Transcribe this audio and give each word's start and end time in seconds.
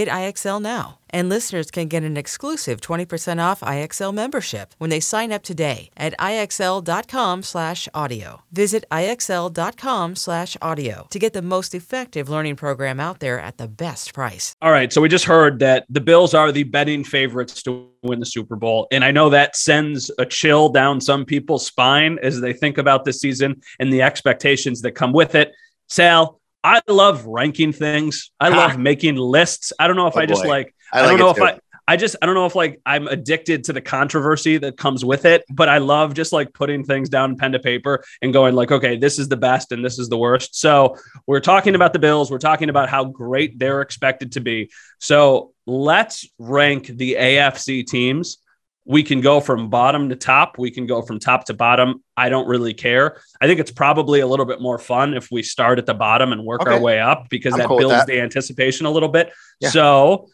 Get 0.00 0.08
IXL 0.08 0.62
now. 0.62 0.98
And 1.10 1.28
listeners 1.28 1.70
can 1.70 1.86
get 1.86 2.02
an 2.04 2.16
exclusive 2.16 2.80
20% 2.80 3.38
off 3.38 3.60
IXL 3.60 4.14
membership 4.14 4.74
when 4.78 4.88
they 4.88 4.98
sign 4.98 5.30
up 5.30 5.42
today 5.42 5.90
at 5.94 6.18
IXL.com/audio. 6.18 8.42
Visit 8.50 8.86
IXL.com/audio 8.90 11.06
to 11.10 11.18
get 11.18 11.34
the 11.34 11.42
most 11.42 11.74
effective 11.74 12.30
learning 12.30 12.56
program 12.56 12.98
out 12.98 13.20
there 13.20 13.38
at 13.38 13.58
the 13.58 13.68
best 13.68 14.14
price. 14.14 14.54
All 14.62 14.72
right, 14.72 14.90
so 14.90 15.02
we 15.02 15.10
just 15.10 15.26
heard 15.26 15.58
that 15.58 15.84
the 15.90 16.00
Bills 16.00 16.32
are 16.32 16.50
the 16.50 16.62
betting 16.62 17.04
favorites 17.04 17.62
to 17.64 17.90
win 18.02 18.20
the 18.20 18.24
Super 18.24 18.56
Bowl, 18.56 18.88
and 18.90 19.04
I 19.04 19.10
know 19.10 19.28
that 19.28 19.54
sends 19.54 20.10
a 20.18 20.24
chill 20.24 20.70
down 20.70 21.02
some 21.02 21.26
people's 21.26 21.66
spine 21.66 22.18
as 22.22 22.40
they 22.40 22.54
think 22.54 22.78
about 22.78 23.04
this 23.04 23.20
season 23.20 23.60
and 23.78 23.92
the 23.92 24.00
expectations 24.00 24.80
that 24.80 24.92
come 24.92 25.12
with 25.12 25.34
it. 25.34 25.52
Sal, 25.90 26.39
I 26.62 26.80
love 26.88 27.24
ranking 27.26 27.72
things. 27.72 28.30
I 28.38 28.48
love 28.50 28.78
making 28.78 29.16
lists. 29.16 29.72
I 29.78 29.86
don't 29.86 29.96
know 29.96 30.06
if 30.08 30.16
Oh, 30.16 30.20
I 30.20 30.26
just 30.26 30.42
boy. 30.42 30.48
like 30.48 30.74
I 30.92 31.00
I, 31.00 31.06
don't 31.06 31.18
know 31.18 31.30
if 31.30 31.36
too. 31.36 31.44
I 31.44 31.58
I 31.88 31.96
just 31.96 32.14
I 32.22 32.26
don't 32.26 32.34
know 32.36 32.46
if 32.46 32.54
like 32.54 32.80
I'm 32.86 33.08
addicted 33.08 33.64
to 33.64 33.72
the 33.72 33.80
controversy 33.80 34.58
that 34.58 34.76
comes 34.76 35.04
with 35.04 35.24
it, 35.24 35.42
but 35.50 35.68
I 35.68 35.78
love 35.78 36.14
just 36.14 36.32
like 36.32 36.52
putting 36.52 36.84
things 36.84 37.08
down 37.08 37.36
pen 37.36 37.52
to 37.52 37.58
paper 37.58 38.04
and 38.22 38.32
going 38.32 38.54
like, 38.54 38.70
okay, 38.70 38.96
this 38.96 39.18
is 39.18 39.28
the 39.28 39.36
best 39.36 39.72
and 39.72 39.84
this 39.84 39.98
is 39.98 40.08
the 40.08 40.18
worst. 40.18 40.54
So 40.60 40.96
we're 41.26 41.40
talking 41.40 41.74
about 41.74 41.92
the 41.92 41.98
Bills. 41.98 42.30
We're 42.30 42.38
talking 42.38 42.68
about 42.68 42.88
how 42.90 43.04
great 43.04 43.58
they're 43.58 43.80
expected 43.80 44.32
to 44.32 44.40
be. 44.40 44.70
So 45.00 45.52
let's 45.66 46.28
rank 46.38 46.86
the 46.88 47.16
AFC 47.18 47.84
teams. 47.86 48.38
We 48.86 49.02
can 49.02 49.20
go 49.20 49.40
from 49.40 49.68
bottom 49.68 50.08
to 50.08 50.16
top. 50.16 50.58
We 50.58 50.70
can 50.70 50.86
go 50.86 51.02
from 51.02 51.18
top 51.18 51.44
to 51.46 51.54
bottom. 51.54 52.02
I 52.16 52.28
don't 52.28 52.48
really 52.48 52.74
care. 52.74 53.20
I 53.40 53.46
think 53.46 53.60
it's 53.60 53.70
probably 53.70 54.20
a 54.20 54.26
little 54.26 54.46
bit 54.46 54.60
more 54.60 54.78
fun 54.78 55.14
if 55.14 55.30
we 55.30 55.42
start 55.42 55.78
at 55.78 55.86
the 55.86 55.94
bottom 55.94 56.32
and 56.32 56.44
work 56.44 56.66
our 56.66 56.80
way 56.80 56.98
up 56.98 57.28
because 57.28 57.52
I'm 57.52 57.60
that 57.60 57.68
cool 57.68 57.78
builds 57.78 57.94
that. 57.94 58.06
the 58.06 58.20
anticipation 58.20 58.86
a 58.86 58.90
little 58.90 59.08
bit. 59.08 59.32
Yeah. 59.60 59.68
So 59.68 60.28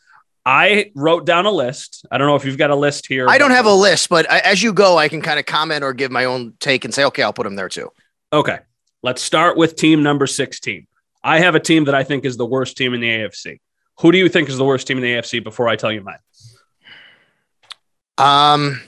I 0.47 0.93
wrote 0.95 1.27
down 1.27 1.45
a 1.45 1.51
list. 1.51 2.07
I 2.11 2.19
don't 2.19 2.29
know 2.29 2.37
if 2.37 2.45
you've 2.45 2.57
got 2.57 2.71
a 2.71 2.77
list 2.77 3.09
here. 3.09 3.29
I 3.29 3.37
don't 3.37 3.51
have 3.51 3.67
a 3.67 3.75
list, 3.75 4.09
but 4.09 4.31
I, 4.31 4.39
as 4.39 4.63
you 4.63 4.73
go, 4.73 4.97
I 4.97 5.09
can 5.09 5.21
kind 5.21 5.41
of 5.41 5.45
comment 5.45 5.83
or 5.83 5.93
give 5.93 6.13
my 6.13 6.25
own 6.25 6.55
take 6.61 6.84
and 6.84 6.95
say, 6.95 7.05
okay, 7.07 7.25
I'll 7.25 7.33
put 7.33 7.45
them 7.45 7.57
there 7.57 7.69
too. 7.69 7.91
Okay. 8.33 8.61
Let's 9.03 9.23
start 9.23 9.57
with 9.57 9.75
team 9.75 10.05
number 10.05 10.27
16. 10.27 10.87
I 11.25 11.41
have 11.41 11.57
a 11.57 11.61
team 11.61 11.84
that 11.87 11.95
I 11.97 12.05
think 12.05 12.25
is 12.25 12.37
the 12.37 12.47
worst 12.47 12.77
team 12.77 12.95
in 12.95 13.01
the 13.01 13.09
AFC. 13.09 13.59
Who 14.01 14.13
do 14.13 14.19
you 14.19 14.28
think 14.28 14.49
is 14.49 14.57
the 14.57 14.65
worst 14.65 14.87
team 14.87 14.99
in 14.99 15.03
the 15.03 15.15
AFC 15.15 15.43
before 15.43 15.69
I 15.69 15.75
tell 15.75 15.91
you 15.91 16.01
mine? 16.01 16.19
Um, 18.19 18.81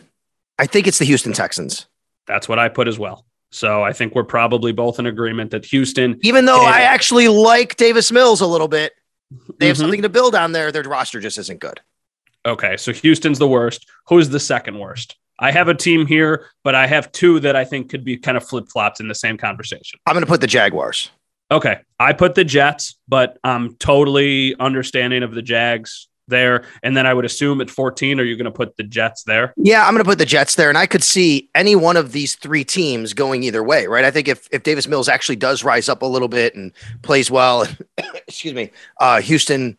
I 0.59 0.67
think 0.67 0.87
it's 0.87 0.99
the 0.99 1.05
Houston 1.05 1.33
Texans. 1.33 1.87
That's 2.27 2.49
what 2.49 2.59
I 2.59 2.69
put 2.69 2.89
as 2.89 2.99
well. 2.99 3.25
So 3.51 3.83
I 3.83 3.93
think 3.93 4.15
we're 4.15 4.25
probably 4.25 4.73
both 4.73 4.99
in 4.99 5.07
agreement 5.07 5.51
that 5.53 5.65
Houston. 5.67 6.19
Even 6.23 6.45
though. 6.45 6.61
I 6.65 6.81
actually 6.81 7.29
like 7.29 7.77
Davis 7.77 8.13
Mills 8.13 8.41
a 8.41 8.47
little 8.47 8.69
bit, 8.69 8.93
they 9.59 9.67
have 9.69 9.77
Mhm. 9.77 9.81
something 9.81 10.03
to 10.03 10.09
build 10.09 10.35
on 10.35 10.53
there. 10.53 10.71
Their 10.71 10.83
roster 10.83 11.21
just 11.21 11.39
isn't 11.39 11.61
good. 11.61 11.81
Okay. 12.45 12.77
So 12.77 12.93
Houston's 12.93 13.39
the 13.39 13.49
worst. 13.49 13.87
Who's 14.09 14.29
the 14.29 14.41
second 14.41 14.79
worst? 14.79 15.17
I 15.39 15.51
have 15.53 15.69
a 15.69 15.75
team 15.75 16.07
here, 16.07 16.47
but 16.65 16.75
I 16.75 16.87
have 16.87 17.13
two 17.13 17.41
that 17.41 17.55
I 17.57 17.65
think 17.65 17.91
could 17.91 18.05
be 18.05 18.17
kind 18.17 18.37
of 18.37 18.47
flip 18.47 18.69
flopped 18.69 19.01
in 19.01 19.09
the 19.09 19.15
same 19.15 19.39
conversation. 19.39 19.99
I'm 20.07 20.15
going 20.15 20.25
to 20.25 20.29
put 20.31 20.41
the 20.41 20.47
Jaguars. 20.47 21.11
Okay. 21.51 21.79
I 22.01 22.13
put 22.13 22.35
the 22.35 22.45
Jets, 22.45 22.97
but 23.07 23.39
I'm 23.45 23.77
totally 23.77 24.55
understanding 24.59 25.23
of 25.23 25.33
the 25.35 25.43
Jags 25.43 26.09
there. 26.29 26.65
And 26.83 26.97
then 26.97 27.07
I 27.07 27.15
would 27.15 27.25
assume 27.25 27.61
at 27.61 27.71
14, 27.71 28.21
are 28.21 28.25
you 28.25 28.37
going 28.37 28.45
to 28.45 28.51
put 28.51 28.77
the 28.77 28.85
Jets 28.85 29.25
there? 29.25 29.53
Yeah, 29.57 29.87
I'm 29.87 29.95
going 29.95 30.05
to 30.05 30.09
put 30.09 30.19
the 30.19 30.27
Jets 30.27 30.55
there, 30.55 30.69
and 30.69 30.79
I 30.79 30.87
could 30.87 31.03
see 31.03 31.51
any 31.55 31.75
one 31.75 31.97
of 31.97 32.13
these 32.13 32.37
three 32.37 32.65
teams 32.65 33.15
going 33.15 33.43
either 33.43 33.63
way, 33.63 33.87
right? 33.87 34.05
I 34.05 34.11
think 34.11 34.29
if 34.29 34.49
if 34.53 34.63
Davis 34.63 34.87
Mills 34.87 35.09
actually 35.09 35.37
does 35.37 35.65
rise 35.65 35.89
up 35.89 36.03
a 36.03 36.07
little 36.07 36.29
bit 36.29 36.55
and 36.55 36.73
plays 37.03 37.31
well, 37.31 37.67
excuse 38.27 38.55
me, 38.55 38.71
uh, 39.01 39.21
Houston, 39.21 39.77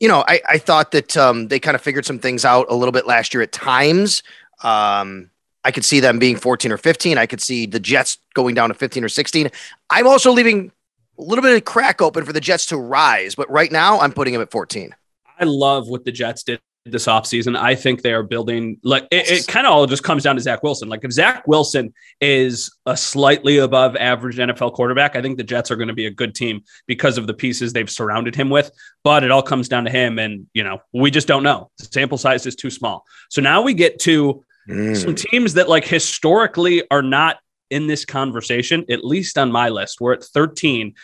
you 0.00 0.08
know, 0.08 0.24
I 0.28 0.40
I 0.48 0.58
thought 0.58 0.90
that 0.92 1.16
um, 1.16 1.48
they 1.48 1.58
kind 1.58 1.74
of 1.74 1.80
figured 1.80 2.04
some 2.04 2.18
things 2.18 2.44
out 2.44 2.66
a 2.68 2.74
little 2.74 2.92
bit 2.92 3.06
last 3.06 3.32
year 3.32 3.42
at 3.42 3.52
times. 3.52 4.22
Um, 4.62 5.30
I 5.64 5.70
could 5.70 5.84
see 5.84 6.00
them 6.00 6.18
being 6.18 6.36
14 6.36 6.72
or 6.72 6.76
15. 6.76 7.18
I 7.18 7.26
could 7.26 7.40
see 7.40 7.66
the 7.66 7.80
Jets 7.80 8.18
going 8.34 8.54
down 8.54 8.68
to 8.68 8.74
15 8.74 9.04
or 9.04 9.08
16. 9.08 9.50
I'm 9.90 10.06
also 10.06 10.32
leaving 10.32 10.72
a 11.18 11.22
little 11.22 11.42
bit 11.42 11.56
of 11.56 11.64
crack 11.64 12.02
open 12.02 12.24
for 12.24 12.32
the 12.32 12.40
Jets 12.40 12.66
to 12.66 12.76
rise, 12.76 13.34
but 13.34 13.50
right 13.50 13.70
now 13.70 14.00
I'm 14.00 14.12
putting 14.12 14.32
them 14.32 14.42
at 14.42 14.50
14. 14.50 14.94
I 15.42 15.44
love 15.44 15.88
what 15.88 16.04
the 16.04 16.12
Jets 16.12 16.44
did 16.44 16.60
this 16.84 17.06
offseason. 17.06 17.56
I 17.56 17.74
think 17.74 18.02
they 18.02 18.12
are 18.12 18.22
building 18.22 18.78
like 18.84 19.08
it, 19.10 19.28
it 19.28 19.46
kind 19.48 19.66
of 19.66 19.72
all 19.72 19.86
just 19.86 20.04
comes 20.04 20.22
down 20.22 20.36
to 20.36 20.42
Zach 20.42 20.62
Wilson. 20.62 20.88
Like 20.88 21.02
if 21.02 21.10
Zach 21.10 21.46
Wilson 21.48 21.92
is 22.20 22.72
a 22.86 22.96
slightly 22.96 23.58
above 23.58 23.96
average 23.96 24.36
NFL 24.36 24.72
quarterback, 24.74 25.16
I 25.16 25.22
think 25.22 25.36
the 25.36 25.42
Jets 25.42 25.72
are 25.72 25.76
going 25.76 25.88
to 25.88 25.94
be 25.94 26.06
a 26.06 26.12
good 26.12 26.32
team 26.32 26.62
because 26.86 27.18
of 27.18 27.26
the 27.26 27.34
pieces 27.34 27.72
they've 27.72 27.90
surrounded 27.90 28.36
him 28.36 28.50
with. 28.50 28.70
But 29.02 29.24
it 29.24 29.32
all 29.32 29.42
comes 29.42 29.68
down 29.68 29.84
to 29.84 29.90
him. 29.90 30.20
And, 30.20 30.46
you 30.54 30.62
know, 30.62 30.80
we 30.92 31.10
just 31.10 31.26
don't 31.26 31.42
know. 31.42 31.70
The 31.78 31.86
sample 31.86 32.18
size 32.18 32.46
is 32.46 32.54
too 32.54 32.70
small. 32.70 33.04
So 33.30 33.42
now 33.42 33.62
we 33.62 33.74
get 33.74 33.98
to 34.00 34.44
some 34.68 34.76
mm. 34.76 35.16
teams 35.16 35.54
that 35.54 35.68
like 35.68 35.84
historically 35.84 36.88
are 36.92 37.02
not 37.02 37.38
in 37.70 37.88
this 37.88 38.04
conversation, 38.04 38.84
at 38.88 39.04
least 39.04 39.38
on 39.38 39.50
my 39.50 39.70
list. 39.70 40.00
We're 40.00 40.12
at 40.12 40.22
13. 40.22 40.94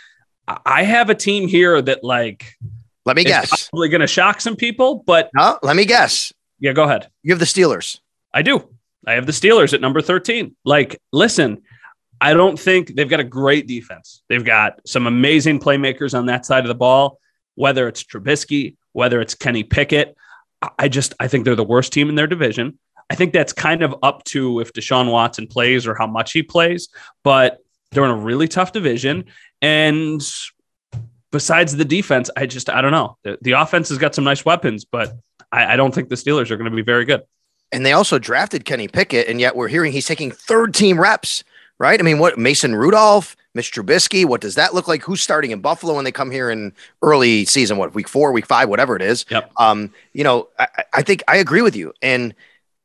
I- 0.46 0.58
I 0.64 0.82
have 0.84 1.10
a 1.10 1.14
team 1.14 1.48
here 1.48 1.82
that 1.82 2.04
like 2.04 2.54
Let 3.08 3.16
me 3.16 3.24
guess. 3.24 3.68
probably 3.70 3.88
going 3.88 4.02
to 4.02 4.06
shock 4.06 4.40
some 4.40 4.54
people, 4.54 5.02
but 5.06 5.30
No, 5.34 5.58
let 5.62 5.74
me 5.76 5.84
guess. 5.84 6.32
yeah, 6.60 6.72
go 6.72 6.84
ahead. 6.84 7.08
You 7.22 7.32
have 7.32 7.40
the 7.40 7.46
Steelers. 7.46 8.00
I 8.32 8.42
do. 8.42 8.68
I 9.06 9.14
have 9.14 9.26
the 9.26 9.32
Steelers 9.32 9.72
at 9.72 9.80
number 9.80 10.00
13. 10.02 10.54
Like, 10.64 11.00
listen, 11.12 11.62
I 12.20 12.34
don't 12.34 12.58
think 12.58 12.94
they've 12.94 13.08
got 13.08 13.20
a 13.20 13.24
great 13.24 13.66
defense. 13.66 14.22
They've 14.28 14.44
got 14.44 14.80
some 14.86 15.06
amazing 15.06 15.58
playmakers 15.60 16.16
on 16.16 16.26
that 16.26 16.44
side 16.44 16.64
of 16.64 16.68
the 16.68 16.74
ball, 16.74 17.18
whether 17.54 17.88
it's 17.88 18.04
Trubisky, 18.04 18.76
whether 18.92 19.20
it's 19.20 19.34
Kenny 19.34 19.62
Pickett. 19.64 20.14
I 20.78 20.88
just 20.88 21.14
I 21.20 21.28
think 21.28 21.44
they're 21.44 21.54
the 21.54 21.64
worst 21.64 21.92
team 21.92 22.08
in 22.08 22.16
their 22.16 22.26
division. 22.26 22.78
I 23.08 23.14
think 23.14 23.32
that's 23.32 23.52
kind 23.54 23.82
of 23.82 23.94
up 24.02 24.24
to 24.24 24.60
if 24.60 24.72
Deshaun 24.72 25.10
Watson 25.10 25.46
plays 25.46 25.86
or 25.86 25.94
how 25.94 26.06
much 26.06 26.32
he 26.32 26.42
plays, 26.42 26.88
but 27.24 27.58
they're 27.92 28.04
in 28.04 28.10
a 28.10 28.16
really 28.16 28.48
tough 28.48 28.72
division. 28.72 29.24
And 29.62 30.20
besides 31.30 31.76
the 31.76 31.84
defense, 31.84 32.30
I 32.36 32.46
just 32.46 32.70
I 32.70 32.80
don't 32.80 32.92
know. 32.92 33.16
The, 33.22 33.38
the 33.42 33.52
offense 33.52 33.88
has 33.90 33.98
got 33.98 34.14
some 34.14 34.24
nice 34.24 34.44
weapons, 34.44 34.84
but 34.84 35.12
I, 35.52 35.74
I 35.74 35.76
don't 35.76 35.94
think 35.94 36.08
the 36.08 36.16
Steelers 36.16 36.50
are 36.50 36.56
going 36.56 36.70
to 36.70 36.76
be 36.76 36.82
very 36.82 37.04
good. 37.04 37.22
And 37.72 37.84
they 37.84 37.92
also 37.92 38.18
drafted 38.18 38.64
Kenny 38.64 38.88
Pickett, 38.88 39.28
and 39.28 39.40
yet 39.40 39.54
we're 39.54 39.68
hearing 39.68 39.92
he's 39.92 40.06
taking 40.06 40.30
third 40.30 40.72
team 40.72 40.98
reps, 40.98 41.44
right? 41.78 42.00
I 42.00 42.02
mean, 42.02 42.18
what 42.18 42.38
Mason 42.38 42.74
Rudolph, 42.74 43.36
Mitch 43.54 43.72
Trubisky, 43.72 44.24
what 44.24 44.40
does 44.40 44.54
that 44.54 44.72
look 44.72 44.88
like? 44.88 45.02
Who's 45.02 45.20
starting 45.20 45.50
in 45.50 45.60
Buffalo 45.60 45.94
when 45.94 46.04
they 46.04 46.12
come 46.12 46.30
here 46.30 46.50
in 46.50 46.72
early 47.02 47.44
season? 47.44 47.76
What 47.76 47.94
week 47.94 48.08
four, 48.08 48.32
week 48.32 48.46
five, 48.46 48.70
whatever 48.70 48.96
it 48.96 49.02
is. 49.02 49.26
Yep. 49.30 49.50
Um, 49.58 49.92
you 50.14 50.24
know, 50.24 50.48
I, 50.58 50.68
I 50.94 51.02
think 51.02 51.22
I 51.28 51.36
agree 51.36 51.60
with 51.60 51.76
you. 51.76 51.92
And 52.00 52.34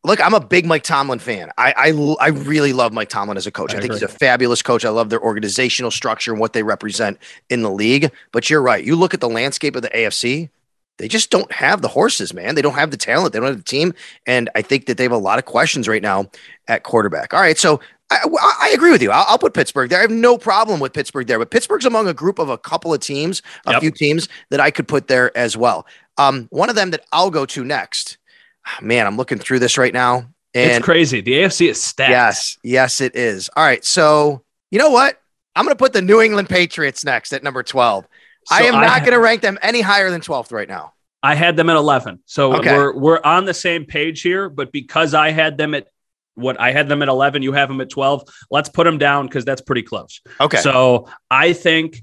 look, 0.03 0.21
I'm 0.21 0.33
a 0.33 0.39
big 0.39 0.65
Mike 0.65 0.83
Tomlin 0.83 1.19
fan. 1.19 1.51
I 1.57 1.73
I, 1.75 2.15
I 2.19 2.27
really 2.29 2.73
love 2.73 2.93
Mike 2.93 3.09
Tomlin 3.09 3.37
as 3.37 3.47
a 3.47 3.51
coach. 3.51 3.73
I, 3.73 3.77
I 3.77 3.81
think 3.81 3.93
agree. 3.93 4.05
he's 4.05 4.15
a 4.15 4.17
fabulous 4.19 4.61
coach. 4.61 4.85
I 4.85 4.89
love 4.89 5.09
their 5.09 5.21
organizational 5.21 5.91
structure 5.91 6.31
and 6.31 6.39
what 6.39 6.53
they 6.53 6.63
represent 6.63 7.17
in 7.49 7.61
the 7.61 7.71
league. 7.71 8.11
But 8.31 8.49
you're 8.49 8.61
right. 8.61 8.83
You 8.83 8.95
look 8.95 9.13
at 9.13 9.21
the 9.21 9.29
landscape 9.29 9.75
of 9.75 9.81
the 9.81 9.89
AFC, 9.89 10.49
they 10.97 11.07
just 11.07 11.31
don't 11.31 11.51
have 11.51 11.81
the 11.81 11.87
horses, 11.87 12.33
man. 12.33 12.55
They 12.55 12.61
don't 12.61 12.75
have 12.75 12.91
the 12.91 12.97
talent. 12.97 13.33
They 13.33 13.39
don't 13.39 13.47
have 13.47 13.57
the 13.57 13.63
team. 13.63 13.93
And 14.27 14.49
I 14.55 14.61
think 14.61 14.85
that 14.85 14.97
they 14.97 15.03
have 15.03 15.11
a 15.11 15.17
lot 15.17 15.39
of 15.39 15.45
questions 15.45 15.87
right 15.87 16.01
now 16.01 16.29
at 16.67 16.83
quarterback. 16.83 17.33
All 17.33 17.41
right. 17.41 17.57
So 17.57 17.79
I, 18.11 18.19
I 18.61 18.71
agree 18.75 18.91
with 18.91 19.01
you. 19.01 19.09
I'll, 19.11 19.25
I'll, 19.27 19.39
put 19.39 19.53
Pittsburgh 19.53 19.89
there. 19.89 19.99
I 19.99 20.03
have 20.03 20.11
no 20.11 20.37
problem 20.37 20.79
with 20.79 20.93
Pittsburgh 20.93 21.25
there, 21.25 21.39
but 21.39 21.49
Pittsburgh's 21.49 21.85
among 21.85 22.07
a 22.07 22.13
group 22.13 22.37
of 22.37 22.49
a 22.49 22.57
couple 22.57 22.93
of 22.93 22.99
teams, 22.99 23.41
a 23.65 23.71
Yep. 23.71 23.81
few 23.81 23.91
teams 23.91 24.29
that 24.51 24.59
I 24.59 24.69
could 24.69 24.87
put 24.87 25.07
there 25.07 25.35
as 25.35 25.57
well. 25.57 25.87
Um, 26.17 26.47
one 26.51 26.69
of 26.69 26.75
them 26.75 26.91
that 26.91 27.05
I'll 27.11 27.31
go 27.31 27.45
to 27.47 27.63
next. 27.63 28.17
Man, 28.81 29.05
I'm 29.05 29.17
looking 29.17 29.37
through 29.39 29.59
this 29.59 29.77
right 29.77 29.93
now. 29.93 30.25
And 30.55 30.71
it's 30.71 30.85
crazy. 30.85 31.21
The 31.21 31.33
AFC 31.33 31.69
is 31.69 31.81
stacked. 31.81 32.11
Yes, 32.11 32.57
yes, 32.63 33.01
it 33.01 33.15
is. 33.15 33.49
All 33.55 33.63
right. 33.63 33.83
So 33.83 34.43
you 34.71 34.79
know 34.79 34.89
what? 34.89 35.19
I'm 35.55 35.65
going 35.65 35.75
to 35.75 35.79
put 35.79 35.93
the 35.93 36.01
New 36.01 36.21
England 36.21 36.49
Patriots 36.49 37.03
next 37.05 37.33
at 37.33 37.43
number 37.43 37.63
12. 37.63 38.07
I 38.51 38.63
am 38.63 38.73
not 38.73 39.01
going 39.01 39.13
to 39.13 39.19
rank 39.19 39.41
them 39.41 39.57
any 39.61 39.81
higher 39.81 40.09
than 40.09 40.19
12th 40.21 40.51
right 40.51 40.67
now. 40.67 40.93
I 41.21 41.35
had 41.35 41.55
them 41.55 41.69
at 41.69 41.75
11. 41.77 42.19
So 42.25 42.55
Okay. 42.55 42.75
we're 42.75 42.93
we're 42.97 43.21
on 43.23 43.45
the 43.45 43.53
same 43.53 43.85
page 43.85 44.21
here, 44.21 44.49
but 44.49 44.71
because 44.71 45.13
I 45.13 45.31
had 45.31 45.57
them 45.57 45.73
at 45.73 45.87
what 46.35 46.59
I 46.59 46.71
had 46.71 46.89
them 46.89 47.01
at 47.01 47.07
11, 47.07 47.41
you 47.43 47.53
have 47.53 47.69
them 47.69 47.79
at 47.81 47.89
12. 47.89 48.23
Let's 48.51 48.67
put 48.69 48.83
them 48.83 48.97
down 48.97 49.27
because 49.27 49.45
that's 49.45 49.61
pretty 49.61 49.83
close. 49.83 50.21
Okay. 50.41 50.57
So 50.57 51.07
I 51.31 51.53
think 51.53 52.01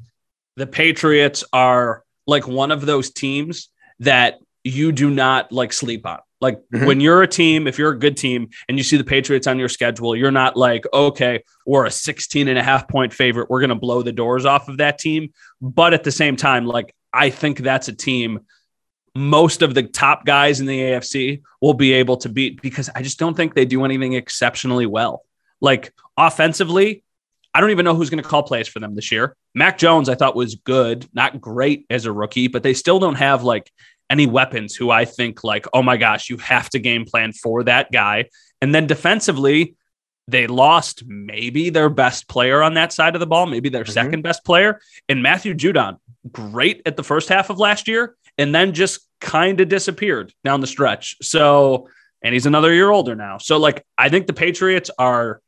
the 0.57 0.67
Patriots 0.67 1.45
are 1.53 2.05
like 2.27 2.47
one 2.49 2.71
of 2.71 2.87
those 2.87 3.11
teams 3.11 3.69
that 3.99 4.39
you 4.65 4.93
do 4.93 5.11
not 5.11 5.53
like 5.53 5.73
sleep 5.73 6.07
on. 6.07 6.21
Like 6.41 6.59
Mhm. 6.73 6.87
when 6.87 7.01
you're 7.01 7.23
a 7.23 7.29
team, 7.29 7.67
if 7.67 7.79
you're 7.79 7.91
a 7.93 7.99
good 7.99 8.17
team 8.17 8.49
and 8.69 8.79
you 8.79 8.85
see 8.85 8.97
the 8.97 9.05
Patriots 9.05 9.47
on 9.47 9.59
your 9.59 9.69
schedule, 9.69 10.17
you're 10.17 10.31
not 10.31 10.57
like, 10.57 10.85
okay, 10.93 11.43
we're 11.67 11.85
a 11.87 11.91
16 11.91 12.49
and 12.49 12.59
a 12.59 12.63
half 12.63 12.89
point 12.89 13.13
favorite. 13.13 13.51
We're 13.51 13.61
going 13.61 13.69
to 13.71 13.75
blow 13.75 14.03
the 14.03 14.13
doors 14.13 14.47
off 14.47 14.69
of 14.69 14.79
that 14.79 14.99
team. 14.99 15.33
But 15.61 15.93
at 15.95 16.05
the 16.05 16.13
same 16.13 16.37
time, 16.37 16.67
like 16.67 16.95
I 17.13 17.31
think 17.31 17.59
that's 17.59 17.89
a 17.89 17.93
team 17.93 18.41
most 19.17 19.61
of 19.63 19.75
the 19.75 19.83
top 19.83 20.25
guys 20.25 20.61
in 20.61 20.67
the 20.67 20.79
AFC 20.81 21.43
will 21.61 21.75
be 21.75 21.93
able 21.95 22.17
to 22.19 22.29
beat 22.29 22.63
because 22.63 22.89
I 22.95 23.03
just 23.03 23.19
don't 23.19 23.37
think 23.37 23.55
they 23.55 23.65
do 23.65 23.85
anything 23.85 24.13
exceptionally 24.13 24.87
well. 24.87 25.25
Like 25.61 25.93
offensively, 26.17 27.03
I 27.53 27.61
don't 27.61 27.71
even 27.71 27.85
know 27.85 27.97
who's 27.97 28.09
going 28.09 28.23
to 28.23 28.29
call 28.29 28.45
plays 28.45 28.69
for 28.69 28.79
them 28.79 28.95
this 28.95 29.11
year. 29.11 29.37
Mac 29.55 29.77
Jones, 29.79 30.09
I 30.09 30.15
thought 30.15 30.37
was 30.37 30.55
good, 30.55 31.09
not 31.13 31.41
great 31.41 31.87
as 31.91 32.07
a 32.07 32.13
rookie, 32.13 32.47
but 32.47 32.63
they 32.63 32.73
still 32.73 33.01
don't 33.01 33.17
have 33.17 33.43
like 33.43 33.73
any 34.11 34.27
weapons 34.27 34.75
who 34.75 34.91
I 34.91 35.05
think 35.05 35.45
like, 35.45 35.67
oh 35.73 35.83
my 35.83 35.97
gosh, 35.97 36.29
you 36.29 36.37
have 36.39 36.69
to 36.71 36.79
game 36.79 37.05
plan 37.07 37.33
for 37.33 37.63
that 37.65 37.91
guy. 37.93 38.27
And 38.61 38.75
then 38.75 38.87
defensively, 38.87 39.77
they 40.29 40.47
lost 40.47 41.05
maybe 41.07 41.71
their 41.71 41.89
best 41.89 42.29
player 42.29 42.63
on 42.63 42.75
that 42.75 42.93
side 42.93 43.15
of 43.15 43.21
the 43.21 43.27
ball, 43.27 43.47
maybe 43.47 43.69
their 43.69 43.85
Mhm. 43.85 43.93
second 43.93 44.23
best 44.23 44.45
player, 44.45 44.81
and 45.09 45.23
Matthew 45.23 45.55
Judon, 45.55 45.97
great 46.31 46.83
at 46.85 46.97
the 46.97 47.03
first 47.03 47.29
half 47.29 47.51
of 47.51 47.59
last 47.59 47.89
year, 47.89 48.17
and 48.37 48.55
then 48.55 48.73
just 48.75 49.01
kind 49.21 49.61
of 49.61 49.69
disappeared 49.69 50.33
down 50.45 50.61
the 50.61 50.67
stretch. 50.67 51.17
So, 51.23 51.89
and 52.23 52.33
he's 52.35 52.47
another 52.47 52.73
year 52.75 52.91
older 52.91 53.15
now. 53.15 53.39
So, 53.39 53.57
like, 53.57 53.85
I 53.97 54.09
think 54.09 54.27
the 54.27 54.33
Patriots 54.33 54.91
are 54.99 55.41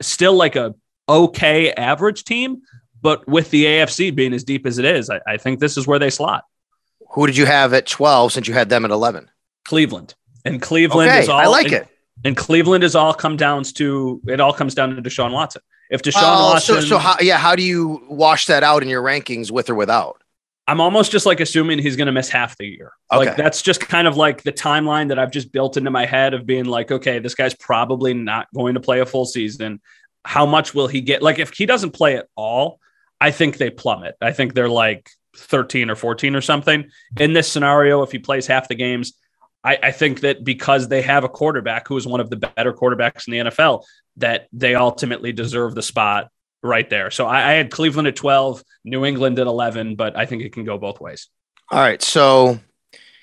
still 0.00 0.34
like 0.34 0.56
a 0.56 0.74
okay 1.08 1.72
average 1.72 2.24
team, 2.24 2.62
but 3.00 3.26
with 3.28 3.50
the 3.50 3.64
AFC 3.66 4.10
being 4.10 4.32
as 4.32 4.44
deep 4.44 4.66
as 4.66 4.78
it 4.78 4.84
is, 4.84 5.10
I, 5.10 5.20
I 5.26 5.36
think 5.36 5.60
this 5.60 5.76
is 5.76 5.86
where 5.86 5.98
they 5.98 6.10
slot 6.10 6.44
Who 7.12 7.26
did 7.26 7.36
you 7.36 7.46
have 7.46 7.72
at 7.74 7.86
12 7.86 8.32
since 8.32 8.48
you 8.48 8.54
had 8.54 8.68
them 8.68 8.84
at 8.84 8.90
11? 8.90 9.30
Cleveland. 9.64 10.14
And 10.44 10.60
Cleveland 10.60 11.10
Okay, 11.10 11.20
is 11.20 11.28
all 11.28 11.38
I 11.40 11.46
like 11.46 11.66
and, 11.66 11.74
it. 11.74 11.88
And 12.24 12.36
Cleveland 12.36 12.84
is 12.84 12.94
all 12.94 13.14
come 13.14 13.36
down 13.36 13.62
to 13.64 14.20
it 14.26 14.40
all 14.40 14.52
comes 14.52 14.74
down 14.74 14.94
to 14.96 15.02
Deshaun 15.02 15.32
Watson. 15.32 15.62
If 15.90 16.02
Deshaun 16.02 16.22
Oh, 16.22 16.52
Watson, 16.54 16.76
so, 16.76 16.80
so 16.80 16.98
how, 16.98 17.16
yeah, 17.20 17.36
how 17.36 17.54
do 17.54 17.62
you 17.62 18.02
wash 18.08 18.46
that 18.46 18.62
out 18.62 18.82
in 18.82 18.88
your 18.88 19.02
rankings 19.02 19.50
with 19.50 19.68
or 19.70 19.74
without? 19.74 20.22
I'm 20.66 20.80
almost 20.80 21.10
just 21.12 21.26
like 21.26 21.40
assuming 21.40 21.80
he's 21.80 21.96
going 21.96 22.06
to 22.06 22.12
miss 22.12 22.28
half 22.28 22.56
the 22.56 22.66
year. 22.66 22.92
Like 23.10 23.28
Okay. 23.28 23.42
that's 23.42 23.62
just 23.62 23.80
kind 23.80 24.06
of 24.06 24.16
like 24.16 24.42
the 24.42 24.52
timeline 24.52 25.08
that 25.08 25.18
I've 25.18 25.32
just 25.32 25.52
built 25.52 25.76
into 25.76 25.90
my 25.90 26.06
head 26.06 26.34
of 26.34 26.46
being 26.46 26.64
like, 26.64 26.90
okay, 26.92 27.18
this 27.18 27.34
guy's 27.34 27.54
probably 27.54 28.14
not 28.14 28.46
going 28.54 28.74
to 28.74 28.80
play 28.80 29.00
a 29.00 29.06
full 29.06 29.26
season. 29.26 29.80
How 30.24 30.46
much 30.46 30.72
will 30.72 30.86
he 30.86 31.00
get? 31.00 31.20
Like 31.20 31.38
if 31.40 31.50
he 31.52 31.66
doesn't 31.66 31.90
play 31.90 32.16
at 32.16 32.28
all, 32.36 32.78
I 33.20 33.32
think 33.32 33.58
they 33.58 33.70
plummet. 33.70 34.14
I 34.22 34.32
think 34.32 34.54
they're 34.54 34.68
like 34.68 35.10
13 35.36 35.90
or 35.90 35.96
14 35.96 36.34
or 36.36 36.40
something. 36.40 36.90
In 37.18 37.32
this 37.32 37.50
scenario, 37.50 38.02
if 38.02 38.12
he 38.12 38.18
plays 38.18 38.46
half 38.46 38.68
the 38.68 38.74
games, 38.74 39.14
I, 39.64 39.78
I 39.82 39.90
think 39.92 40.20
that 40.20 40.44
because 40.44 40.88
they 40.88 41.02
have 41.02 41.24
a 41.24 41.28
quarterback 41.28 41.86
who 41.88 41.96
is 41.96 42.06
one 42.06 42.20
of 42.20 42.30
the 42.30 42.36
better 42.36 42.72
quarterbacks 42.72 43.26
in 43.28 43.32
the 43.32 43.50
NFL, 43.50 43.84
that 44.16 44.48
they 44.52 44.74
ultimately 44.74 45.32
deserve 45.32 45.74
the 45.74 45.82
spot 45.82 46.28
right 46.62 46.88
there. 46.90 47.10
So 47.10 47.26
I, 47.26 47.50
I 47.50 47.52
had 47.52 47.70
Cleveland 47.70 48.08
at 48.08 48.16
12, 48.16 48.62
New 48.84 49.04
England 49.04 49.38
at 49.38 49.46
11, 49.46 49.96
but 49.96 50.16
I 50.16 50.26
think 50.26 50.42
it 50.42 50.52
can 50.52 50.64
go 50.64 50.78
both 50.78 51.00
ways. 51.00 51.28
All 51.70 51.78
right. 51.80 52.02
So 52.02 52.58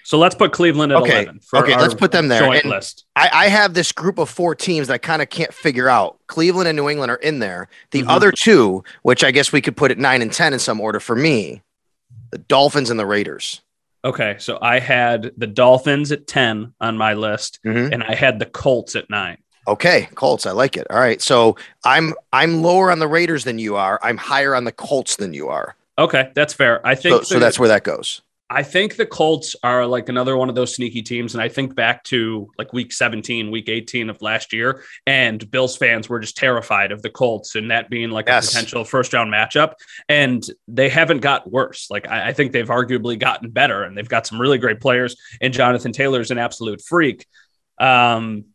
So 0.04 0.18
let's 0.18 0.34
put 0.34 0.52
Cleveland 0.54 0.92
at 0.94 1.00
Okay, 1.04 1.24
11. 1.24 1.42
for 1.42 1.60
okay, 1.60 1.78
let's 1.78 1.94
put 1.94 2.12
them 2.12 2.28
there. 2.30 2.40
Joint 2.42 2.64
And- 2.64 2.72
list. 2.72 3.06
I, 3.16 3.30
I 3.32 3.48
have 3.50 3.74
this 3.74 3.92
group 3.92 4.18
of 4.18 4.30
four 4.30 4.56
teams 4.56 4.88
that 4.88 4.94
I 4.96 4.98
kind 4.98 5.22
of 5.22 5.30
can't 5.30 5.54
figure 5.54 5.88
out. 5.90 6.18
Cleveland 6.28 6.68
and 6.70 6.76
New 6.78 6.90
England 6.90 7.12
are 7.12 7.16
in 7.18 7.40
there. 7.40 7.68
The 7.92 8.04
Mhm. 8.04 8.10
other 8.10 8.32
two, 8.32 8.84
which 9.04 9.24
I 9.24 9.32
guess 9.32 9.52
we 9.52 9.62
could 9.62 9.78
put 9.78 9.92
at 9.92 9.98
nine 10.00 10.22
and 10.22 10.32
10 10.34 10.54
in 10.54 10.60
some 10.60 10.80
order 10.82 11.00
for 11.00 11.16
me, 11.16 11.62
the 12.32 12.38
Dolphins 12.38 12.90
and 12.90 13.00
the 13.00 13.06
Raiders. 13.06 13.62
Okay, 14.06 14.38
so 14.40 14.58
I 14.62 14.80
had 14.80 15.32
the 15.38 15.48
Dolphins 15.48 16.12
at 16.12 16.26
10 16.28 16.74
on 16.80 16.98
my 16.98 17.14
list, 17.14 17.60
Mhm. 17.66 17.92
and 17.94 18.04
I 18.04 18.16
had 18.16 18.40
the 18.40 18.46
Colts 18.46 18.96
at 18.96 19.10
nine. 19.10 19.38
Okay, 19.68 20.08
Colts. 20.16 20.46
I 20.46 20.52
like 20.52 20.78
it. 20.78 20.88
All 20.90 21.00
right. 21.00 21.22
So 21.22 21.56
I'm 21.84 22.14
I'm 22.34 22.64
lower 22.64 22.90
on 22.92 23.00
the 23.00 23.08
Raiders 23.08 23.44
than 23.44 23.60
you 23.60 23.76
are. 23.76 24.00
I'm 24.02 24.18
higher 24.18 24.56
on 24.56 24.64
the 24.64 24.72
Colts 24.72 25.18
than 25.18 25.34
you 25.34 25.50
are. 25.50 25.76
Okay, 26.00 26.32
that's 26.34 26.54
fair. 26.54 26.86
I 26.88 26.96
think 26.96 27.24
so 27.26 27.36
the- 27.36 27.40
that's 27.42 27.60
where 27.60 27.68
that 27.68 27.84
goes. 27.84 28.22
I 28.52 28.64
think 28.64 28.96
the 28.96 29.06
Colts 29.06 29.56
are 29.62 29.86
like 29.86 30.10
another 30.10 30.36
one 30.36 30.50
of 30.50 30.56
those 30.56 30.74
sneaky 30.74 31.04
teams. 31.04 31.36
And 31.36 31.42
I 31.42 31.50
think 31.50 31.76
back 31.76 32.04
to 32.06 32.50
like 32.58 32.74
week 32.74 32.92
17, 32.92 33.52
week 33.52 33.70
18 33.70 34.10
of 34.10 34.22
last 34.24 34.54
year, 34.54 34.84
and 35.06 35.50
Bills 35.52 35.78
fans 35.78 36.10
were 36.10 36.20
just 36.20 36.36
terrified 36.36 36.92
of 36.92 37.04
the 37.04 37.12
Colts 37.12 37.56
and 37.56 37.70
that 37.70 37.90
being 37.92 38.10
like 38.10 38.28
Yes. 38.28 38.48
a 38.48 38.52
potential 38.52 38.84
first 38.84 39.14
round 39.14 39.32
matchup. 39.32 39.74
And 40.08 40.44
they 40.68 40.90
haven't 40.90 41.20
got 41.20 41.50
worse. 41.52 41.92
Like 41.92 42.10
I, 42.10 42.30
I 42.30 42.34
think 42.34 42.52
they've 42.52 42.68
arguably 42.68 43.20
gotten 43.20 43.52
better 43.52 43.84
and 43.84 43.96
they've 43.96 44.10
got 44.10 44.26
some 44.26 44.42
really 44.42 44.58
great 44.58 44.82
players. 44.82 45.16
And 45.40 45.54
Jonathan 45.54 45.92
Taylor's 45.92 46.32
an 46.32 46.40
absolute 46.40 46.82
freak. 46.82 47.28
Um, 47.80 48.46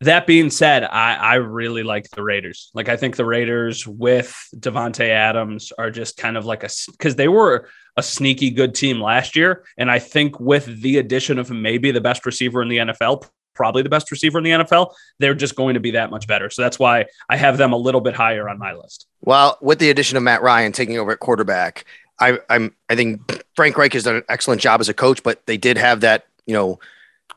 that 0.00 0.26
being 0.26 0.50
said, 0.50 0.84
I, 0.84 1.14
I 1.14 1.34
really 1.34 1.82
like 1.82 2.08
the 2.10 2.22
Raiders. 2.22 2.70
Like 2.74 2.88
I 2.88 2.96
think 2.96 3.16
the 3.16 3.24
Raiders 3.24 3.86
with 3.86 4.36
Davante 4.56 5.08
Adams 5.08 5.72
are 5.76 5.90
just 5.90 6.16
kind 6.16 6.36
of 6.36 6.44
like 6.44 6.62
a 6.62 6.68
because 6.92 7.16
they 7.16 7.28
were 7.28 7.68
a 7.96 8.02
sneaky 8.02 8.50
good 8.50 8.74
team 8.74 9.00
last 9.00 9.34
year, 9.34 9.64
and 9.76 9.90
I 9.90 9.98
think 9.98 10.38
with 10.38 10.66
the 10.82 10.98
addition 10.98 11.38
of 11.38 11.50
maybe 11.50 11.90
the 11.90 12.00
best 12.00 12.24
receiver 12.26 12.62
in 12.62 12.68
the 12.68 12.78
NFL, 12.78 13.28
probably 13.54 13.82
the 13.82 13.88
best 13.88 14.10
receiver 14.12 14.38
in 14.38 14.44
the 14.44 14.50
NFL, 14.50 14.94
they're 15.18 15.34
just 15.34 15.56
going 15.56 15.74
to 15.74 15.80
be 15.80 15.90
that 15.90 16.10
much 16.10 16.28
better. 16.28 16.48
So 16.48 16.62
that's 16.62 16.78
why 16.78 17.06
I 17.28 17.36
have 17.36 17.58
them 17.58 17.72
a 17.72 17.76
little 17.76 18.00
bit 18.00 18.14
higher 18.14 18.48
on 18.48 18.58
my 18.58 18.72
list. 18.72 19.06
Well, 19.22 19.58
with 19.60 19.80
the 19.80 19.90
addition 19.90 20.16
of 20.16 20.22
Matt 20.22 20.42
Ryan 20.42 20.70
taking 20.70 20.96
over 20.96 21.10
at 21.10 21.18
quarterback, 21.18 21.84
I, 22.20 22.38
I'm 22.48 22.74
I 22.88 22.94
think 22.94 23.44
Frank 23.56 23.76
Reich 23.76 23.92
has 23.94 24.04
done 24.04 24.16
an 24.16 24.24
excellent 24.28 24.60
job 24.60 24.80
as 24.80 24.88
a 24.88 24.94
coach, 24.94 25.24
but 25.24 25.44
they 25.46 25.56
did 25.56 25.76
have 25.76 26.00
that 26.02 26.26
you 26.46 26.54
know 26.54 26.78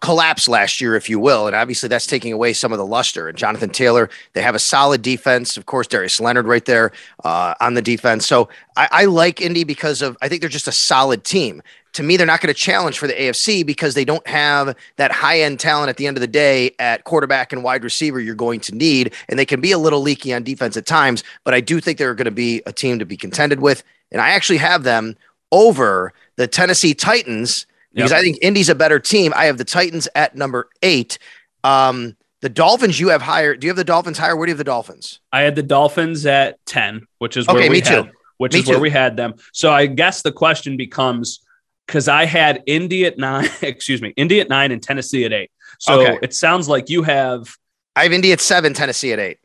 collapse 0.02 0.48
last 0.48 0.82
year, 0.82 0.96
if 0.96 1.10
you 1.10 1.20
will, 1.20 1.48
and 1.48 1.56
obviously 1.56 1.88
that's 1.88 2.08
taking 2.08 2.34
away 2.34 2.54
some 2.54 2.72
of 2.72 2.80
the 2.80 2.86
luster. 2.86 3.30
And 3.30 3.38
Jonathan 3.38 3.70
Taylor, 3.70 4.10
they 4.34 4.42
have 4.42 4.56
a 4.56 4.60
solid 4.60 5.02
defense, 5.02 5.56
of 5.58 5.68
course. 5.68 5.88
Darius 5.88 6.20
Leonard 6.20 6.48
right 6.48 6.66
there 6.66 6.92
uh, 7.24 7.54
on 7.62 7.76
the 7.76 7.82
defense. 7.82 8.26
So 8.26 8.50
I, 8.76 8.90
I 8.92 9.06
like 9.06 9.40
Indy 9.40 9.64
because 9.64 10.02
of 10.02 10.18
I 10.22 10.28
think 10.28 10.42
they're 10.42 10.50
just 10.50 10.68
a 10.68 10.72
solid 10.72 11.24
team. 11.24 11.62
To 11.94 12.04
me, 12.04 12.18
they're 12.18 12.26
not 12.26 12.42
going 12.42 12.54
to 12.54 12.60
challenge 12.60 12.98
for 12.98 13.06
the 13.06 13.14
AFC 13.14 13.66
because 13.66 13.94
they 13.94 14.06
don't 14.06 14.26
have 14.26 14.76
that 14.96 15.12
high 15.12 15.42
end 15.42 15.60
talent 15.60 15.90
at 15.90 15.98
the 15.98 16.08
end 16.08 16.18
of 16.18 16.22
the 16.22 16.28
day 16.28 16.74
at 16.80 17.04
quarterback 17.04 17.54
and 17.54 17.64
wide 17.64 17.84
receiver 17.84 18.20
you're 18.20 18.34
going 18.34 18.62
to 18.62 18.76
need. 18.76 19.14
And 19.30 19.38
they 19.38 19.46
can 19.46 19.62
be 19.62 19.72
a 19.72 19.78
little 19.78 20.02
leaky 20.02 20.34
on 20.34 20.44
defense 20.44 20.78
at 20.78 20.86
times, 20.86 21.24
but 21.44 21.54
I 21.54 21.62
do 21.62 21.80
think 21.80 21.98
they're 21.98 22.16
going 22.16 22.26
to 22.26 22.32
be 22.32 22.62
a 22.66 22.74
team 22.74 22.98
to 23.00 23.06
be 23.06 23.18
contended 23.18 23.60
with. 23.60 23.84
And 24.12 24.22
I 24.22 24.30
actually 24.30 24.58
have 24.58 24.84
them 24.84 25.16
over 25.52 26.14
the 26.38 26.48
Tennessee 26.48 26.94
Titans 26.94 27.68
because 27.94 28.12
Yep. 28.12 28.20
I 28.20 28.22
think 28.24 28.38
Indy's 28.42 28.70
a 28.70 28.76
better 28.76 29.00
team. 29.00 29.34
I 29.36 29.46
have 29.46 29.58
the 29.58 29.66
Titans 29.66 30.08
at 30.16 30.36
number 30.36 30.70
eight. 30.82 31.18
Um, 31.64 32.16
the 32.42 32.50
Dolphins 32.50 33.00
you 33.00 33.10
have 33.10 33.22
higher. 33.22 33.56
Do 33.56 33.68
you 33.68 33.70
have 33.70 33.78
the 33.78 33.84
Dolphins 33.84 34.18
higher? 34.18 34.36
Where 34.36 34.46
do 34.46 34.50
you 34.50 34.54
have 34.54 34.58
the 34.58 34.64
Dolphins? 34.64 35.20
I 35.32 35.42
had 35.42 35.56
the 35.56 35.64
Dolphins 35.64 36.26
at 36.26 36.58
10, 36.66 37.06
which 37.20 37.38
is 37.38 37.48
Okay, 37.48 37.54
where 37.60 37.70
we 37.70 37.76
me 37.78 37.82
too. 37.82 37.94
had 37.96 38.12
which 38.38 38.54
Me 38.54 38.60
is 38.62 38.68
where 38.68 38.80
we 38.80 38.90
had 38.90 39.16
them. 39.16 39.36
So 39.54 39.72
I 39.72 39.86
guess 39.86 40.24
the 40.24 40.32
question 40.32 40.76
becomes 40.76 41.42
because 41.86 42.08
I 42.08 42.26
had 42.26 42.64
Indy 42.66 43.06
at 43.06 43.20
nine, 43.20 43.48
excuse 43.62 44.02
me, 44.02 44.14
Indy 44.18 44.42
at 44.42 44.50
nine 44.50 44.72
and 44.72 44.82
Tennessee 44.82 45.26
at 45.26 45.34
eight. 45.34 45.52
So 45.80 46.02
Okay. 46.02 46.18
it 46.24 46.34
sounds 46.34 46.68
like 46.68 46.90
you 46.90 47.04
have. 47.04 47.56
I 47.96 48.04
have 48.04 48.14
Indy 48.14 48.32
at 48.32 48.42
seven, 48.42 48.74
Tennessee 48.74 49.14
at 49.14 49.20
eight. 49.20 49.38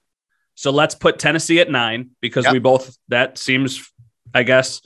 So 0.54 0.70
let's 0.70 0.94
put 0.94 1.18
Tennessee 1.18 1.60
at 1.60 1.70
nine 1.70 2.10
because 2.22 2.44
Yep. 2.46 2.52
we 2.54 2.58
both, 2.60 2.96
that 3.08 3.36
seems, 3.36 3.86
I 4.32 4.42
guess, 4.44 4.80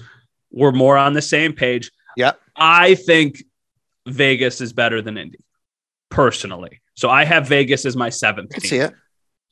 we're 0.50 0.73
more 0.73 0.97
on 0.97 1.12
the 1.12 1.23
same 1.23 1.52
page. 1.52 1.93
Yep. 2.17 2.40
I 2.57 2.97
think 2.97 3.45
Vegas 4.07 4.61
is 4.61 4.73
better 4.73 5.02
than 5.02 5.16
Indy, 5.16 5.40
personally. 6.11 6.80
So 6.95 7.09
I 7.11 7.25
have 7.25 7.49
Vegas 7.49 7.85
as 7.85 7.97
my 7.97 8.09
seventh 8.09 8.50
I 8.52 8.54
can 8.54 8.61
team. 8.62 8.69
see 8.69 8.76
it. 8.78 8.95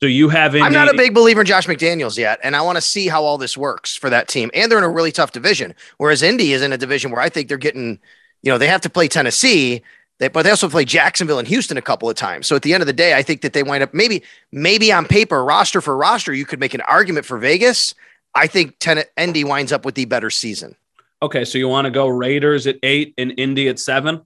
So 0.01 0.07
you 0.07 0.29
have 0.29 0.55
Indy. 0.55 0.65
I'm 0.65 0.73
not 0.73 0.89
a 0.89 0.95
big 0.95 1.13
believer 1.13 1.41
in 1.41 1.47
Josh 1.47 1.67
McDaniels 1.67 2.17
yet, 2.17 2.39
and 2.41 2.55
I 2.55 2.61
want 2.61 2.77
to 2.77 2.81
see 2.81 3.07
how 3.07 3.23
all 3.23 3.37
this 3.37 3.57
works 3.57 3.95
for 3.95 4.09
that 4.09 4.27
team. 4.27 4.49
And 4.53 4.71
they're 4.71 4.77
in 4.77 4.83
a 4.83 4.89
really 4.89 5.11
tough 5.11 5.33
division, 5.33 5.75
whereas 5.97 6.23
Indy 6.23 6.53
is 6.53 6.61
in 6.61 6.71
a 6.71 6.77
division 6.77 7.11
where 7.11 7.21
I 7.21 7.27
think 7.27 7.49
they're 7.49 7.57
getting, 7.57 7.99
you 8.41 8.51
know, 8.51 8.57
they 8.57 8.67
have 8.67 8.81
to 8.81 8.89
play 8.89 9.09
Tennessee, 9.09 9.81
they, 10.19 10.29
but 10.29 10.43
they 10.43 10.49
also 10.49 10.69
play 10.69 10.85
Jacksonville 10.85 11.39
and 11.39 11.47
Houston 11.47 11.77
a 11.77 11.81
couple 11.81 12.09
of 12.09 12.15
times. 12.15 12.47
So 12.47 12.55
at 12.55 12.61
the 12.61 12.73
end 12.73 12.81
of 12.81 12.87
the 12.87 12.93
day, 12.93 13.13
I 13.13 13.23
think 13.23 13.41
that 13.41 13.51
they 13.51 13.63
wind 13.63 13.83
up 13.83 13.93
maybe, 13.93 14.23
maybe 14.51 14.91
on 14.91 15.05
paper, 15.05 15.43
roster 15.43 15.81
for 15.81 15.97
roster, 15.97 16.33
you 16.33 16.45
could 16.45 16.59
make 16.59 16.73
an 16.73 16.81
argument 16.81 17.25
for 17.25 17.37
Vegas. 17.37 17.93
I 18.35 18.47
think 18.47 18.77
ten, 18.79 19.03
Indy 19.17 19.43
winds 19.43 19.73
up 19.73 19.83
with 19.83 19.95
the 19.95 20.05
better 20.05 20.29
season. 20.29 20.75
Okay, 21.21 21.43
so 21.43 21.57
you 21.57 21.67
want 21.67 21.85
to 21.85 21.91
go 21.91 22.07
Raiders 22.07 22.67
at 22.67 22.77
eight 22.83 23.13
and 23.17 23.33
Indy 23.37 23.67
at 23.67 23.79
seven? 23.79 24.25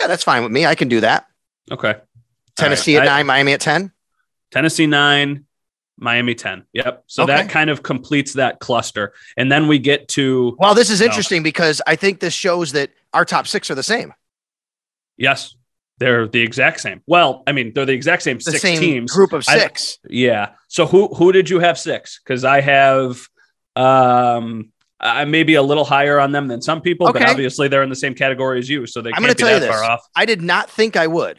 Yeah, 0.00 0.06
that's 0.06 0.24
fine 0.24 0.42
with 0.42 0.52
me. 0.52 0.66
I 0.66 0.74
can 0.74 0.88
do 0.88 1.00
that. 1.00 1.26
Okay. 1.70 1.96
Tennessee 2.56 2.96
right. 2.96 3.06
at 3.06 3.08
I- 3.12 3.16
nine, 3.18 3.26
Miami 3.26 3.52
at 3.52 3.60
ten. 3.60 3.92
Tennessee 4.50 4.86
nine, 4.86 5.44
Miami 5.98 6.34
10. 6.34 6.64
Yep. 6.72 7.04
So 7.06 7.24
Okay. 7.24 7.36
that 7.36 7.50
kind 7.50 7.68
of 7.70 7.82
completes 7.82 8.32
that 8.34 8.60
cluster. 8.60 9.12
And 9.36 9.50
then 9.52 9.68
we 9.68 9.78
get 9.78 10.08
to, 10.10 10.56
Well, 10.58 10.74
this 10.74 10.88
is 10.90 11.00
interesting 11.00 11.42
because 11.42 11.82
I 11.86 11.96
think 11.96 12.20
this 12.20 12.32
shows 12.32 12.72
that 12.72 12.90
our 13.12 13.24
top 13.24 13.46
six 13.46 13.70
are 13.70 13.74
the 13.74 13.82
same. 13.82 14.14
yes, 15.16 15.54
they're 15.98 16.28
the 16.28 16.40
exact 16.40 16.80
same. 16.80 17.02
Well, 17.08 17.42
I 17.48 17.52
mean, 17.52 17.72
they're 17.74 17.84
the 17.84 17.92
exact 17.92 18.22
same 18.22 18.36
The 18.38 18.52
six 18.52 18.62
same 18.62 18.78
teams. 18.78 19.12
group 19.12 19.32
of 19.32 19.44
I- 19.48 19.58
six. 19.58 19.98
Yeah. 20.08 20.50
So 20.68 20.86
who 20.86 21.08
who 21.08 21.32
did 21.32 21.50
you 21.50 21.58
have 21.58 21.76
six? 21.78 22.20
Because 22.24 22.44
I 22.44 22.60
have 22.60 23.26
um 23.74 24.72
I 25.00 25.24
may 25.24 25.44
be 25.44 25.54
a 25.54 25.62
little 25.62 25.84
higher 25.84 26.18
on 26.18 26.32
them 26.32 26.48
than 26.48 26.60
some 26.60 26.80
people, 26.80 27.10
but 27.12 27.22
obviously 27.22 27.68
they're 27.68 27.82
in 27.84 27.88
the 27.88 27.96
same 27.96 28.14
category 28.14 28.58
as 28.58 28.68
you, 28.68 28.86
so 28.86 29.00
they 29.00 29.12
I'm 29.12 29.22
can't 29.22 29.36
be 29.36 29.44
tell 29.44 29.50
you 29.54 29.60
that 29.60 29.60
this. 29.60 29.70
far 29.80 29.84
off. 29.84 30.08
I 30.16 30.24
did 30.26 30.42
not 30.42 30.70
think 30.70 30.96
I 30.96 31.06
would, 31.06 31.38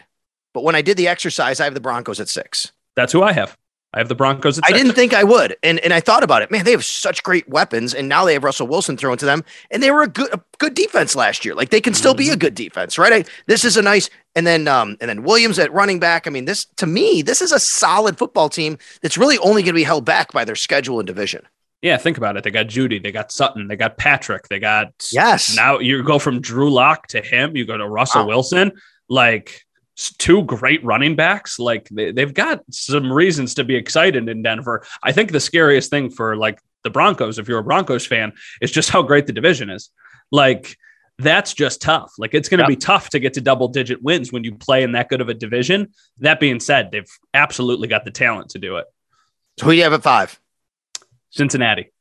but 0.54 0.64
when 0.64 0.76
I 0.76 0.82
did 0.82 0.98
the 0.98 1.08
exercise, 1.08 1.60
I 1.60 1.66
have 1.66 1.74
the 1.74 1.82
Broncos 1.82 2.20
at 2.20 2.30
six. 2.30 2.72
That's 2.96 3.12
who 3.14 3.22
I 3.24 3.34
have. 3.34 3.58
I 3.94 3.98
have 3.98 4.08
the 4.08 4.16
Broncos 4.16 4.60
at 4.60 4.66
I 4.66 4.68
six. 4.68 4.80
didn't 4.80 4.94
think 4.94 5.14
I 5.14 5.24
would, 5.24 5.58
and 5.64 5.80
and 5.80 5.94
I 5.94 6.00
thought 6.00 6.24
about 6.24 6.42
it. 6.44 6.52
Man, 6.52 6.64
they 6.64 6.72
have 6.72 6.86
such 6.86 7.24
great 7.24 7.50
weapons, 7.50 7.94
and 7.96 8.08
now 8.08 8.24
they 8.24 8.34
have 8.34 8.44
Russell 8.44 8.68
Wilson 8.68 8.96
thrown 8.98 9.18
to 9.18 9.26
them, 9.26 9.44
and 9.72 9.82
they 9.82 9.90
were 9.92 10.04
a 10.04 10.08
good 10.08 10.32
a 10.34 10.40
good 10.60 10.76
defense 10.76 11.16
last 11.16 11.44
year. 11.44 11.56
Like 11.56 11.70
they 11.72 11.82
can 11.82 11.94
still 11.96 12.14
Mm-hmm. 12.14 12.18
be 12.18 12.30
a 12.30 12.38
good 12.38 12.54
defense, 12.56 12.98
right? 13.00 13.12
I, 13.12 13.26
this 13.48 13.66
is 13.66 13.78
a 13.78 13.82
nice, 13.82 14.10
and 14.36 14.46
then 14.46 14.68
um 14.68 14.96
and 15.02 15.10
then 15.10 15.24
Williams 15.24 15.58
at 15.60 15.74
running 15.74 16.00
back. 16.00 16.28
I 16.28 16.30
mean, 16.30 16.46
this 16.46 16.66
to 16.78 16.86
me, 16.86 17.24
this 17.24 17.42
is 17.42 17.52
a 17.52 17.60
solid 17.60 18.18
football 18.20 18.48
team 18.48 18.78
that's 19.02 19.18
really 19.18 19.40
only 19.40 19.64
going 19.64 19.74
to 19.74 19.80
be 19.80 19.84
held 19.84 20.06
back 20.06 20.32
by 20.34 20.46
their 20.46 20.56
schedule 20.56 21.00
and 21.00 21.08
division. 21.08 21.46
Yeah, 21.82 21.98
think 21.98 22.18
about 22.18 22.36
it. 22.36 22.44
They 22.44 22.52
got 22.52 22.68
Jeudy, 22.68 23.02
they 23.02 23.12
got 23.12 23.32
Sutton, 23.32 23.68
they 23.68 23.76
got 23.78 23.98
Patrick, 23.98 24.48
they 24.50 24.60
got 24.60 24.88
Yes, 25.12 25.56
Now 25.56 25.80
you 25.80 26.04
go 26.04 26.20
from 26.20 26.42
Drew 26.42 26.70
Lock 26.72 27.08
to 27.08 27.22
him. 27.22 27.56
You 27.56 27.66
go 27.66 27.78
to 27.78 27.88
Russell 27.88 28.24
Wow. 28.24 28.28
Wilson. 28.28 28.72
Like 29.08 29.62
two 29.96 30.44
great 30.44 30.84
running 30.84 31.16
backs. 31.16 31.58
Like 31.60 31.88
they, 31.90 32.12
they've 32.12 32.34
got 32.34 32.62
some 32.72 33.12
reasons 33.12 33.54
to 33.56 33.64
be 33.64 33.76
excited 33.76 34.28
in 34.28 34.42
Denver. 34.44 34.86
I 35.04 35.12
think 35.14 35.32
the 35.32 35.40
scariest 35.40 35.90
thing 35.90 36.10
for 36.10 36.36
like 36.36 36.60
the 36.84 36.90
Broncos, 36.90 37.40
if 37.40 37.48
you're 37.48 37.60
a 37.60 37.64
Broncos 37.64 38.06
fan, 38.06 38.34
is 38.62 38.72
just 38.72 38.90
how 38.90 39.02
great 39.02 39.26
the 39.28 39.34
division 39.34 39.70
is. 39.70 39.90
Like 40.32 40.76
that's 41.18 41.54
just 41.54 41.82
tough. 41.82 42.14
Like 42.18 42.34
it's 42.34 42.48
going 42.50 42.60
to 42.60 42.64
Yep. 42.64 42.70
be 42.70 42.76
tough 42.78 43.10
to 43.12 43.20
get 43.20 43.34
to 43.34 43.42
double 43.42 43.68
digit 43.70 44.02
wins 44.02 44.32
when 44.32 44.44
you 44.46 44.56
play 44.56 44.84
in 44.84 44.94
that 44.94 45.10
good 45.10 45.20
of 45.22 45.28
a 45.30 45.34
division. 45.34 45.90
That 46.20 46.40
being 46.40 46.60
said, 46.62 46.92
they've 46.92 47.10
absolutely 47.34 47.88
got 47.90 48.06
the 48.06 48.12
talent 48.12 48.50
to 48.52 48.60
do 48.60 48.78
it. 48.78 48.86
so 49.60 49.66
who 49.66 49.72
do 49.72 49.78
you 49.78 49.84
have 49.84 49.94
at 49.94 50.04
five? 50.04 50.40
Cincinnati. 51.32 51.92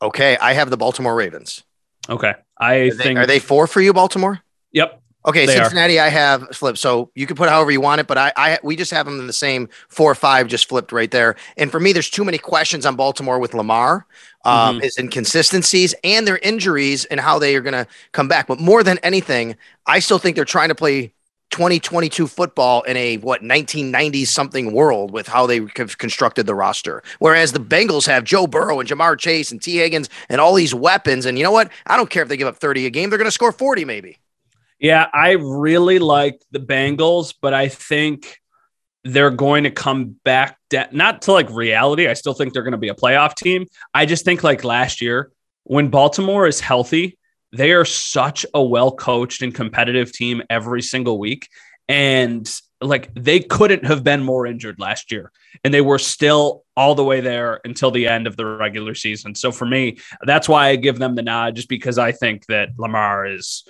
Okay, 0.00 0.36
I 0.36 0.52
have 0.52 0.70
the 0.70 0.76
Baltimore 0.76 1.14
Ravens. 1.14 1.64
Okay. 2.08 2.34
I 2.58 2.74
Are 2.74 2.90
they, 2.90 3.04
think 3.04 3.18
are 3.18 3.26
they 3.26 3.38
four 3.38 3.66
for 3.66 3.80
you, 3.80 3.92
Baltimore? 3.92 4.40
Yep. 4.72 5.02
Okay, 5.26 5.44
They 5.46 5.58
are. 5.58 5.64
Cincinnati, 5.64 5.98
I 6.00 6.08
have 6.08 6.48
flipped. 6.56 6.78
So 6.78 7.10
you 7.14 7.26
can 7.26 7.36
put 7.36 7.48
however 7.48 7.70
you 7.70 7.80
want 7.80 8.00
it, 8.00 8.06
but 8.06 8.16
I, 8.16 8.32
I, 8.36 8.58
we 8.62 8.76
just 8.76 8.92
have 8.92 9.04
them 9.04 9.18
in 9.20 9.26
the 9.26 9.32
same 9.32 9.68
four 9.88 10.10
or 10.10 10.14
five, 10.14 10.46
just 10.46 10.68
flipped 10.68 10.90
right 10.92 11.10
there. 11.10 11.34
And 11.56 11.70
for 11.70 11.80
me, 11.80 11.92
there's 11.92 12.08
too 12.08 12.24
many 12.24 12.38
questions 12.38 12.86
on 12.86 12.96
Baltimore 12.96 13.38
with 13.38 13.52
Lamar, 13.52 14.06
um, 14.44 14.76
Mm-hmm. 14.76 14.80
his 14.82 14.96
inconsistencies 14.96 15.94
and 16.04 16.26
their 16.26 16.38
injuries 16.38 17.04
and 17.06 17.20
how 17.20 17.38
they 17.38 17.56
are 17.56 17.60
going 17.60 17.74
to 17.74 17.86
come 18.12 18.28
back. 18.28 18.46
But 18.46 18.60
more 18.60 18.82
than 18.82 18.98
anything, 18.98 19.56
I 19.86 19.98
still 19.98 20.18
think 20.18 20.36
they're 20.36 20.44
trying 20.46 20.68
to 20.68 20.74
play 20.74 21.12
2022 21.50 22.26
football 22.26 22.82
in 22.82 22.96
a 22.96 23.16
what 23.18 23.42
1990s 23.42 24.26
something 24.26 24.72
world 24.72 25.10
with 25.10 25.26
how 25.26 25.46
they 25.46 25.66
have 25.76 25.98
constructed 25.98 26.46
the 26.46 26.54
roster. 26.54 27.02
Whereas 27.18 27.52
the 27.52 27.60
Bengals 27.60 28.06
have 28.06 28.24
Joe 28.24 28.46
Burrow 28.46 28.80
and 28.80 28.88
Ja'Marr 28.88 29.18
Chase 29.18 29.50
and 29.50 29.62
Tee 29.62 29.76
Higgins 29.76 30.08
and 30.28 30.40
all 30.40 30.54
these 30.54 30.74
weapons. 30.74 31.26
And 31.26 31.38
you 31.38 31.44
know 31.44 31.52
what? 31.52 31.70
I 31.86 31.96
don't 31.96 32.10
care 32.10 32.22
if 32.22 32.28
they 32.28 32.36
give 32.36 32.48
up 32.48 32.56
30 32.56 32.86
a 32.86 32.90
game; 32.90 33.10
they're 33.10 33.18
going 33.18 33.26
to 33.26 33.32
score 33.32 33.52
40 33.52 33.84
maybe. 33.84 34.18
Yeah, 34.78 35.08
I 35.12 35.32
really 35.32 35.98
like 35.98 36.40
the 36.52 36.60
Bengals, 36.60 37.34
but 37.40 37.52
I 37.52 37.68
think 37.68 38.40
they're 39.04 39.30
going 39.30 39.64
to 39.64 39.70
come 39.70 40.16
back 40.24 40.58
da- 40.70 40.88
not 40.92 41.22
to 41.22 41.32
like 41.32 41.50
reality. 41.50 42.06
I 42.06 42.14
still 42.14 42.34
think 42.34 42.52
they're 42.52 42.62
going 42.62 42.72
to 42.72 42.78
be 42.78 42.88
a 42.88 42.94
playoff 42.94 43.34
team. 43.34 43.66
I 43.94 44.06
just 44.06 44.24
think 44.24 44.44
like 44.44 44.64
last 44.64 45.00
year 45.00 45.32
when 45.64 45.88
Baltimore 45.88 46.46
is 46.46 46.60
healthy, 46.60 47.18
they 47.52 47.72
are 47.72 47.84
such 47.84 48.44
a 48.54 48.62
well 48.62 48.92
coached 48.92 49.42
and 49.42 49.54
competitive 49.54 50.12
team 50.12 50.42
every 50.50 50.82
single 50.82 51.18
week 51.18 51.48
and 51.88 52.60
like 52.80 53.12
they 53.14 53.40
couldn't 53.40 53.84
have 53.84 54.04
been 54.04 54.22
more 54.22 54.46
injured 54.46 54.78
last 54.78 55.10
year 55.10 55.32
and 55.64 55.74
they 55.74 55.80
were 55.80 55.98
still 55.98 56.64
all 56.76 56.94
the 56.94 57.04
way 57.04 57.20
there 57.20 57.60
until 57.64 57.90
the 57.90 58.06
end 58.06 58.26
of 58.26 58.36
the 58.36 58.46
regular 58.46 58.94
season. 58.94 59.34
So 59.34 59.50
for 59.50 59.66
me, 59.66 59.98
that's 60.22 60.48
why 60.48 60.68
I 60.68 60.76
give 60.76 60.98
them 60.98 61.14
the 61.14 61.22
nod 61.22 61.56
just 61.56 61.68
because 61.68 61.98
I 61.98 62.12
think 62.12 62.46
that 62.46 62.68
Lamar 62.78 63.26
is 63.26 63.66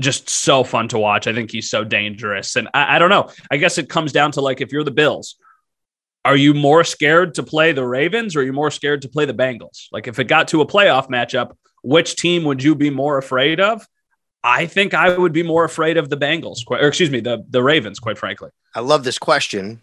just 0.00 0.28
so 0.30 0.62
fun 0.62 0.86
to 0.88 0.98
watch. 0.98 1.26
I 1.26 1.32
think 1.32 1.50
he's 1.50 1.68
so 1.68 1.82
dangerous. 1.82 2.54
And 2.54 2.68
I, 2.72 2.96
I 2.96 2.98
don't 3.00 3.10
know. 3.10 3.30
I 3.50 3.56
guess 3.56 3.78
it 3.78 3.88
comes 3.88 4.12
down 4.12 4.30
to 4.32 4.40
like 4.40 4.60
if 4.60 4.70
you're 4.70 4.84
the 4.84 4.92
Bills, 4.92 5.36
are 6.24 6.36
you 6.36 6.54
more 6.54 6.84
scared 6.84 7.34
to 7.34 7.42
play 7.42 7.72
the 7.72 7.84
Ravens 7.84 8.36
or 8.36 8.40
are 8.40 8.44
you 8.44 8.52
more 8.52 8.70
scared 8.70 9.02
to 9.02 9.08
play 9.08 9.24
the 9.24 9.34
Bengals? 9.34 9.86
Like 9.90 10.06
if 10.06 10.18
it 10.18 10.24
got 10.24 10.48
to 10.48 10.60
a 10.60 10.66
playoff 10.66 11.08
matchup, 11.08 11.52
which 11.88 12.16
team 12.16 12.44
would 12.44 12.62
you 12.62 12.74
be 12.74 12.90
more 12.90 13.16
afraid 13.16 13.60
of? 13.60 13.86
I 14.44 14.66
think 14.66 14.92
I 14.92 15.16
would 15.16 15.32
be 15.32 15.42
more 15.42 15.64
afraid 15.64 15.96
of 15.96 16.10
the 16.10 16.16
Bengals, 16.16 16.58
or 16.68 16.78
excuse 16.86 17.10
me, 17.10 17.20
the, 17.20 17.44
the 17.48 17.62
Ravens, 17.62 17.98
quite 17.98 18.18
frankly. 18.18 18.50
I 18.74 18.80
love 18.80 19.04
this 19.04 19.18
question 19.18 19.80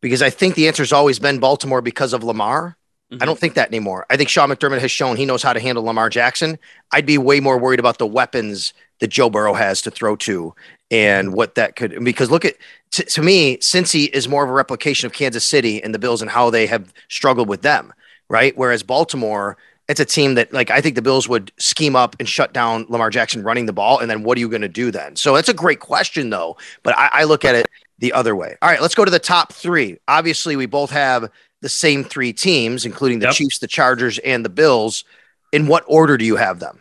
because 0.00 0.22
I 0.22 0.30
think 0.30 0.54
the 0.54 0.66
answer's 0.66 0.92
always 0.92 1.18
been 1.18 1.38
Baltimore 1.38 1.80
because 1.80 2.12
of 2.12 2.24
Lamar. 2.24 2.76
I 3.12 3.16
don't 3.24 3.34
mm-hmm. 3.34 3.40
think 3.40 3.54
that 3.54 3.68
anymore. 3.68 4.06
I 4.10 4.16
think 4.16 4.28
Sean 4.28 4.50
McDermott 4.50 4.80
has 4.80 4.90
shown 4.90 5.16
he 5.16 5.26
knows 5.26 5.42
how 5.42 5.52
to 5.52 5.58
handle 5.60 5.84
Lamar 5.84 6.08
Jackson. 6.10 6.58
I'd 6.92 7.06
be 7.06 7.18
way 7.18 7.40
more 7.40 7.58
worried 7.58 7.80
about 7.80 7.98
the 7.98 8.06
weapons 8.06 8.72
that 9.00 9.08
Joe 9.08 9.30
Burrow 9.30 9.54
has 9.54 9.82
to 9.82 9.90
throw 9.90 10.14
to 10.16 10.54
and 10.90 11.28
mm-hmm. 11.28 11.36
what 11.36 11.54
that 11.54 11.74
could 11.74 12.04
because 12.04 12.30
look 12.30 12.44
at 12.44 12.54
to, 12.92 13.04
to 13.04 13.22
me, 13.22 13.56
Cincy 13.58 14.08
is 14.10 14.28
more 14.28 14.44
of 14.44 14.50
a 14.50 14.52
replication 14.52 15.06
of 15.06 15.12
Kansas 15.12 15.46
City 15.46 15.82
and 15.82 15.94
the 15.94 15.98
Bills 15.98 16.22
and 16.22 16.30
how 16.30 16.50
they 16.50 16.66
have 16.66 16.92
struggled 17.08 17.48
with 17.48 17.62
them, 17.62 17.92
right? 18.28 18.56
Whereas 18.56 18.82
Baltimore, 18.82 19.56
it's 19.90 20.00
a 20.00 20.04
team 20.04 20.34
that 20.36 20.52
like 20.52 20.70
I 20.70 20.80
think 20.80 20.94
the 20.94 21.02
Bills 21.02 21.28
would 21.28 21.52
scheme 21.58 21.96
up 21.96 22.16
and 22.18 22.28
shut 22.28 22.52
down 22.54 22.86
Lamar 22.88 23.10
Jackson 23.10 23.42
running 23.42 23.66
the 23.66 23.72
ball, 23.72 23.98
and 23.98 24.10
then 24.10 24.22
what 24.22 24.38
are 24.38 24.40
you 24.40 24.48
going 24.48 24.62
to 24.62 24.68
do 24.68 24.90
then? 24.90 25.16
So 25.16 25.34
that's 25.34 25.48
a 25.48 25.54
great 25.54 25.80
question 25.80 26.30
though, 26.30 26.56
but 26.82 26.96
I, 26.96 27.08
I 27.12 27.24
look 27.24 27.44
at 27.44 27.54
it 27.56 27.68
the 27.98 28.12
other 28.12 28.34
way. 28.36 28.56
All 28.62 28.70
right, 28.70 28.80
let's 28.80 28.94
go 28.94 29.04
to 29.04 29.10
the 29.10 29.18
top 29.18 29.52
three. 29.52 29.98
Obviously, 30.08 30.56
we 30.56 30.66
both 30.66 30.90
have 30.90 31.28
the 31.60 31.68
same 31.68 32.04
three 32.04 32.32
teams, 32.32 32.86
including 32.86 33.18
the 33.18 33.26
Yep. 33.26 33.34
Chiefs, 33.34 33.58
the 33.58 33.66
Chargers, 33.68 34.18
and 34.20 34.44
the 34.44 34.48
Bills. 34.48 35.04
In 35.52 35.66
what 35.66 35.84
order 35.86 36.16
do 36.16 36.24
you 36.24 36.36
have 36.36 36.60
them? 36.60 36.80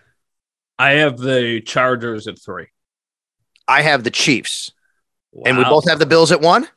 I 0.77 0.91
have 0.91 1.17
the 1.17 1.59
Chargers 1.65 2.27
at 2.27 2.39
three. 2.39 2.67
I 3.67 3.81
have 3.81 4.03
the 4.03 4.11
Chiefs, 4.11 4.71
Wow. 5.31 5.43
and 5.47 5.57
we 5.57 5.63
both 5.63 5.89
have 5.89 5.99
the 5.99 6.05
Bills 6.05 6.31
at 6.31 6.39
one. 6.41 6.67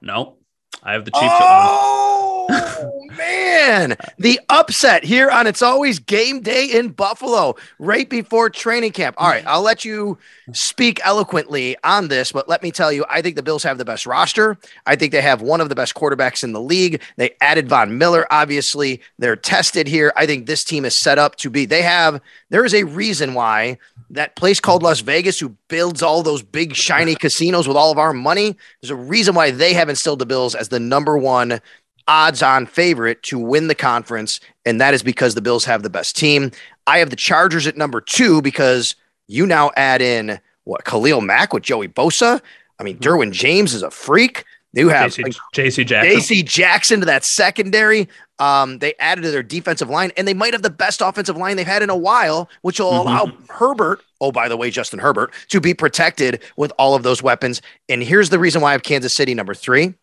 No, 0.00 0.36
I 0.82 0.92
have 0.92 1.04
the 1.04 1.10
Chiefs 1.10 1.24
at 1.24 1.40
one. 1.40 1.40
Oh, 1.40 2.05
Oh 2.48 3.02
man, 3.16 3.96
the 4.18 4.40
upset 4.48 5.04
here 5.04 5.30
on 5.30 5.46
It's 5.46 5.62
Always 5.62 5.98
Game 5.98 6.40
Day 6.40 6.66
in 6.66 6.88
Buffalo, 6.90 7.56
right 7.78 8.08
before 8.08 8.50
training 8.50 8.92
camp. 8.92 9.16
All 9.18 9.28
right, 9.28 9.44
I'll 9.46 9.62
let 9.62 9.84
you 9.84 10.18
speak 10.52 11.00
eloquently 11.04 11.76
on 11.82 12.08
this, 12.08 12.32
but 12.32 12.48
let 12.48 12.62
me 12.62 12.70
tell 12.70 12.92
you, 12.92 13.04
I 13.10 13.22
think 13.22 13.36
the 13.36 13.42
Bills 13.42 13.62
have 13.62 13.78
the 13.78 13.84
best 13.84 14.06
roster. 14.06 14.56
I 14.86 14.96
think 14.96 15.12
they 15.12 15.22
have 15.22 15.42
one 15.42 15.60
of 15.60 15.68
the 15.68 15.74
best 15.74 15.94
quarterbacks 15.94 16.44
in 16.44 16.52
the 16.52 16.60
league. 16.60 17.02
They 17.16 17.34
added 17.40 17.68
Von 17.68 17.98
Miller, 17.98 18.26
obviously. 18.30 19.00
They're 19.18 19.36
tested 19.36 19.86
here. 19.88 20.12
I 20.16 20.26
think 20.26 20.46
this 20.46 20.64
team 20.64 20.84
is 20.84 20.94
set 20.94 21.18
up 21.18 21.36
to 21.36 21.50
be. 21.50 21.66
They 21.66 21.82
have. 21.82 22.20
There 22.50 22.64
is 22.64 22.74
a 22.74 22.84
reason 22.84 23.34
why 23.34 23.78
that 24.10 24.36
place 24.36 24.60
called 24.60 24.82
Las 24.82 25.00
Vegas, 25.00 25.38
who 25.38 25.56
builds 25.68 26.02
all 26.02 26.22
those 26.22 26.42
big 26.42 26.74
shiny 26.74 27.14
casinos 27.14 27.66
with 27.66 27.76
all 27.76 27.90
of 27.90 27.98
our 27.98 28.12
money, 28.12 28.56
there's 28.80 28.90
a 28.90 28.96
reason 28.96 29.34
why 29.34 29.50
they 29.50 29.72
have 29.72 29.88
instilled 29.88 30.20
the 30.20 30.26
Bills 30.26 30.54
as 30.54 30.68
the 30.68 30.78
number 30.80 31.18
one 31.18 31.60
odds 32.08 32.42
on 32.42 32.66
favorite 32.66 33.22
to 33.24 33.38
win 33.38 33.68
the 33.68 33.74
conference. 33.74 34.40
And 34.64 34.80
that 34.80 34.94
is 34.94 35.02
because 35.02 35.34
the 35.34 35.40
Bills 35.40 35.64
have 35.64 35.82
the 35.82 35.90
best 35.90 36.16
team. 36.16 36.50
I 36.86 36.98
have 36.98 37.10
the 37.10 37.16
Chargers 37.16 37.66
at 37.66 37.76
number 37.76 38.00
two 38.00 38.42
because 38.42 38.94
You 39.28 39.46
now 39.46 39.72
add 39.76 40.00
in 40.02 40.38
what 40.64 40.84
Khalil 40.84 41.20
Mack 41.20 41.52
with 41.52 41.62
Joey 41.62 41.88
Bosa. 41.88 42.40
I 42.78 42.84
mean, 42.84 42.98
Derwin 42.98 43.32
James 43.32 43.74
is 43.74 43.82
a 43.82 43.90
freak. 43.90 44.44
You 44.72 44.90
have 44.90 45.10
JC 45.12 45.86
Jackson. 45.86 46.20
JC 46.20 46.44
Jackson 46.44 47.00
to 47.00 47.06
that 47.06 47.24
secondary. 47.24 48.08
Um, 48.38 48.78
they 48.78 48.94
added 48.98 49.22
to 49.22 49.30
their 49.30 49.42
defensive 49.42 49.88
line, 49.88 50.12
and 50.18 50.28
they 50.28 50.34
might 50.34 50.52
have 50.52 50.62
the 50.62 50.70
best 50.70 51.00
offensive 51.00 51.36
line 51.36 51.56
they've 51.56 51.66
had 51.66 51.82
in 51.82 51.88
a 51.88 51.96
while, 51.96 52.50
which 52.60 52.78
will 52.78 52.92
mm-hmm. 52.92 53.08
allow 53.08 53.32
Herbert, 53.48 54.02
oh, 54.20 54.30
by 54.30 54.48
the 54.48 54.56
way, 54.56 54.70
Justin 54.70 54.98
Herbert, 54.98 55.32
to 55.48 55.60
be 55.60 55.72
protected 55.72 56.42
with 56.56 56.72
all 56.78 56.94
of 56.94 57.02
those 57.02 57.22
weapons. 57.22 57.62
And 57.88 58.02
here's 58.02 58.28
the 58.28 58.38
reason 58.38 58.60
why 58.60 58.70
I 58.70 58.72
have 58.72 58.82
Kansas 58.82 59.14
City 59.14 59.32
number 59.32 59.54
three. 59.54 59.94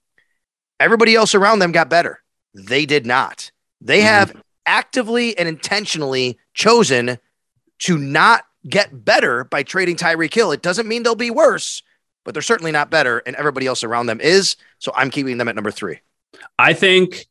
Everybody 0.80 1.16
else 1.16 1.36
around 1.36 1.60
them 1.60 1.72
got 1.72 1.90
better. 1.90 2.20
They 2.54 2.86
did 2.86 3.06
not. 3.06 3.52
They 3.82 4.00
mm-hmm. 4.00 4.08
have 4.08 4.44
actively 4.66 5.38
and 5.38 5.48
intentionally 5.48 6.38
chosen 6.54 7.18
to 7.80 7.98
not 7.98 8.46
get 8.70 9.04
better 9.04 9.44
by 9.44 9.64
trading 9.64 9.96
Tyreek 9.96 10.34
Hill. 10.34 10.52
It 10.52 10.62
doesn't 10.62 10.88
mean 10.88 11.04
they'll 11.04 11.16
be 11.16 11.32
worse, 11.32 11.82
but 12.24 12.34
they're 12.34 12.42
certainly 12.42 12.72
not 12.72 12.90
better, 12.90 13.20
and 13.26 13.36
everybody 13.36 13.68
else 13.68 13.84
around 13.84 14.06
them 14.06 14.22
is. 14.22 14.56
So 14.80 14.92
I'm 14.96 15.10
keeping 15.10 15.38
them 15.38 15.48
at 15.48 15.56
number 15.56 15.72
three. 15.72 16.00
I 16.58 16.74
think 16.74 17.28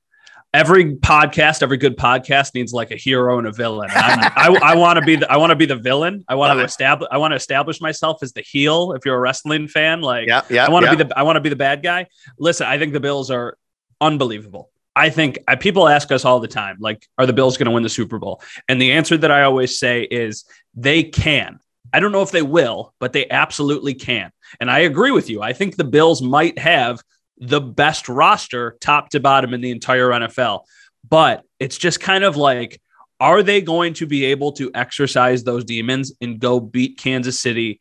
every 0.55 0.97
podcast, 0.97 1.63
every 1.63 1.77
good 1.77 1.97
podcast 1.97 2.55
needs 2.55 2.73
like 2.73 2.91
a 2.91 2.97
hero 2.97 3.39
and 3.39 3.47
a 3.47 3.53
villain. 3.53 3.91
I, 3.93 4.59
I 4.63 4.77
want 4.77 4.99
to 4.99 5.05
be 5.05 5.17
the 5.17 5.31
I 5.31 5.37
want 5.37 5.51
to 5.51 5.57
be 5.57 5.67
the 5.67 5.77
villain. 5.77 6.25
I 6.29 6.35
want 6.35 6.59
to 6.59 6.65
establish 6.65 7.09
I 7.11 7.19
want 7.19 7.33
to 7.33 7.37
establish 7.37 7.81
myself 7.81 8.23
as 8.23 8.33
the 8.33 8.43
heel. 8.43 8.93
If 8.93 9.05
you're 9.05 9.17
a 9.17 9.21
wrestling 9.21 9.69
fan, 9.69 10.01
like 10.01 10.29
yeah, 10.29 10.43
yeah, 10.51 10.67
I 10.67 10.71
want 10.71 10.85
to 10.85 10.91
yeah. 10.91 10.97
be 10.97 11.05
the 11.05 11.19
I 11.19 11.23
want 11.23 11.37
to 11.37 11.41
be 11.41 11.49
the 11.49 11.57
bad 11.57 11.83
guy. 11.83 12.07
Listen, 12.39 12.67
I 12.67 12.79
think 12.79 12.93
the 12.93 13.01
Bills 13.01 13.31
are 13.31 13.57
unbelievable. 14.01 14.71
I 14.95 15.09
think 15.09 15.39
I, 15.49 15.57
people 15.57 15.89
ask 15.89 16.13
us 16.13 16.25
all 16.25 16.39
the 16.39 16.49
time, 16.49 16.77
like, 16.79 17.09
are 17.17 17.25
the 17.25 17.33
Bills 17.33 17.57
going 17.57 17.65
to 17.65 17.71
win 17.71 17.83
the 17.83 17.89
Super 17.89 18.19
Bowl? 18.19 18.43
And 18.69 18.81
the 18.81 18.93
answer 18.93 19.17
that 19.17 19.31
I 19.31 19.43
always 19.45 19.79
say 19.79 20.03
is 20.03 20.45
they 20.75 21.03
can. 21.03 21.61
I 21.95 22.01
don't 22.01 22.13
know 22.13 22.23
if 22.23 22.31
they 22.31 22.43
will, 22.43 22.93
but 23.01 23.15
they 23.15 23.29
absolutely 23.31 23.95
can. 23.95 24.31
And 24.61 24.71
I 24.71 24.81
agree 24.81 25.11
with 25.11 25.31
you. 25.31 25.41
I 25.43 25.55
think 25.55 25.77
the 25.77 25.85
Bills 25.85 26.21
might 26.21 26.59
have 26.59 27.03
the 27.39 27.61
best 27.61 28.09
roster 28.09 28.77
top 28.81 29.11
to 29.11 29.21
bottom 29.21 29.55
in 29.55 29.61
the 29.61 29.71
entire 29.71 30.09
NFL. 30.11 30.63
But 31.09 31.43
it's 31.59 31.79
just 31.79 32.01
kind 32.01 32.25
of 32.25 32.37
like, 32.37 32.81
are 33.19 33.43
they 33.43 33.61
going 33.61 33.95
to 33.95 34.07
be 34.07 34.25
able 34.27 34.53
to 34.53 34.71
exercise 34.75 35.45
those 35.45 35.65
demons 35.65 36.13
and 36.21 36.41
go 36.41 36.61
beat 36.61 36.99
Kansas 36.99 37.41
City 37.41 37.81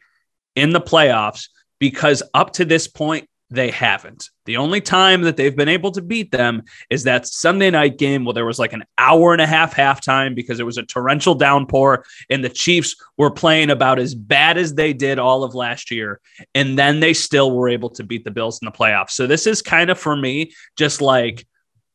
in 0.55 0.71
the 0.71 0.81
playoffs? 0.81 1.49
Because 1.79 2.21
up 2.33 2.53
to 2.53 2.65
this 2.65 2.87
point, 2.87 3.27
they 3.51 3.69
haven't. 3.69 4.29
The 4.45 4.55
only 4.55 4.79
time 4.79 5.23
that 5.23 5.35
they've 5.35 5.55
been 5.55 5.67
able 5.67 5.91
to 5.91 6.01
beat 6.01 6.31
them 6.31 6.63
is 6.89 7.03
that 7.03 7.27
Sunday 7.27 7.69
night 7.69 7.97
game 7.97 8.23
where 8.23 8.33
there 8.33 8.45
was 8.45 8.57
like 8.57 8.71
an 8.71 8.85
hour 8.97 9.33
and 9.33 9.41
a 9.41 9.45
half 9.45 9.75
halftime 9.75 10.33
because 10.33 10.61
it 10.61 10.65
was 10.65 10.77
a 10.77 10.83
torrential 10.83 11.35
downpour 11.35 12.05
and 12.29 12.43
the 12.43 12.49
Chiefs 12.49 12.95
were 13.17 13.29
playing 13.29 13.69
about 13.69 13.99
as 13.99 14.15
bad 14.15 14.57
as 14.57 14.73
they 14.73 14.93
did 14.93 15.19
all 15.19 15.43
of 15.43 15.53
last 15.53 15.91
year. 15.91 16.21
And 16.55 16.79
then 16.79 17.01
they 17.01 17.13
still 17.13 17.51
were 17.51 17.67
able 17.67 17.89
to 17.91 18.05
beat 18.05 18.23
the 18.23 18.31
Bills 18.31 18.59
in 18.61 18.65
the 18.65 18.71
playoffs. 18.71 19.11
So 19.11 19.27
this 19.27 19.45
is 19.45 19.61
kind 19.61 19.89
of 19.89 19.99
for 19.99 20.15
me 20.15 20.53
just 20.77 21.01
like, 21.01 21.45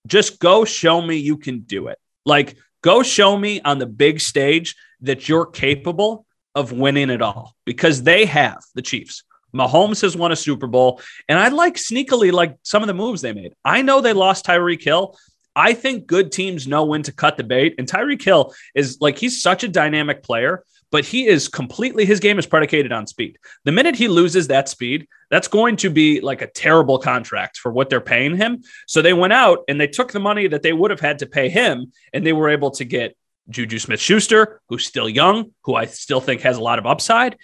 just 0.06 0.38
go 0.38 0.66
show 0.66 1.00
me 1.00 1.16
you 1.16 1.38
can 1.38 1.60
do 1.60 1.88
it. 1.88 1.98
Like, 2.26 2.58
go 2.82 3.02
show 3.02 3.36
me 3.36 3.62
on 3.62 3.78
the 3.78 3.86
big 3.86 4.20
stage 4.20 4.76
that 5.00 5.26
you're 5.26 5.46
capable 5.46 6.26
of 6.54 6.70
winning 6.70 7.10
it 7.10 7.22
all 7.22 7.56
because 7.64 8.02
they 8.02 8.26
have 8.26 8.62
the 8.74 8.82
Chiefs. 8.82 9.24
Mahomes 9.56 10.02
has 10.02 10.16
won 10.16 10.32
a 10.32 10.36
Super 10.36 10.66
Bowl, 10.66 11.00
and 11.28 11.38
I 11.38 11.48
like 11.48 11.74
sneakily 11.74 12.32
like 12.32 12.56
some 12.62 12.82
of 12.82 12.86
the 12.86 12.94
moves 12.94 13.22
they 13.22 13.32
made. 13.32 13.54
I 13.64 13.82
know 13.82 14.00
they 14.00 14.12
lost 14.12 14.46
Tyreek 14.46 14.82
Hill. 14.82 15.16
I 15.54 15.72
think 15.72 16.06
good 16.06 16.32
teams 16.32 16.66
know 16.66 16.84
when 16.84 17.02
to 17.04 17.12
cut 17.12 17.36
the 17.36 17.44
bait, 17.44 17.74
and 17.78 17.88
Tyreek 17.88 18.22
Hill 18.22 18.54
is 18.74 18.98
like 19.00 19.18
he's 19.18 19.40
such 19.40 19.64
a 19.64 19.68
dynamic 19.68 20.22
player, 20.22 20.64
but 20.90 21.04
he 21.04 21.26
is 21.26 21.48
completely 21.48 22.04
his 22.04 22.20
game 22.20 22.38
is 22.38 22.46
predicated 22.46 22.92
on 22.92 23.06
speed. 23.06 23.38
The 23.64 23.72
minute 23.72 23.96
he 23.96 24.08
loses 24.08 24.48
that 24.48 24.68
speed, 24.68 25.08
that's 25.30 25.48
going 25.48 25.76
to 25.76 25.90
be 25.90 26.20
like 26.20 26.42
a 26.42 26.46
terrible 26.46 26.98
contract 26.98 27.56
for 27.56 27.72
what 27.72 27.88
they're 27.90 28.00
paying 28.00 28.36
him. 28.36 28.62
So 28.86 29.02
they 29.02 29.12
went 29.12 29.32
out 29.32 29.60
and 29.68 29.80
they 29.80 29.88
took 29.88 30.12
the 30.12 30.20
money 30.20 30.46
that 30.46 30.62
they 30.62 30.72
would 30.72 30.90
have 30.90 31.00
had 31.00 31.18
to 31.20 31.26
pay 31.26 31.48
him, 31.48 31.92
and 32.12 32.24
they 32.24 32.32
were 32.32 32.50
able 32.50 32.70
to 32.72 32.84
get 32.84 33.16
Juju 33.48 33.78
Smith 33.78 34.00
Schuster, 34.00 34.60
who's 34.68 34.84
still 34.84 35.08
young, 35.08 35.52
who 35.62 35.74
I 35.74 35.86
still 35.86 36.20
think 36.20 36.42
has 36.42 36.56
a 36.56 36.62
lot 36.62 36.78
of 36.78 36.86
upside, 36.86 37.36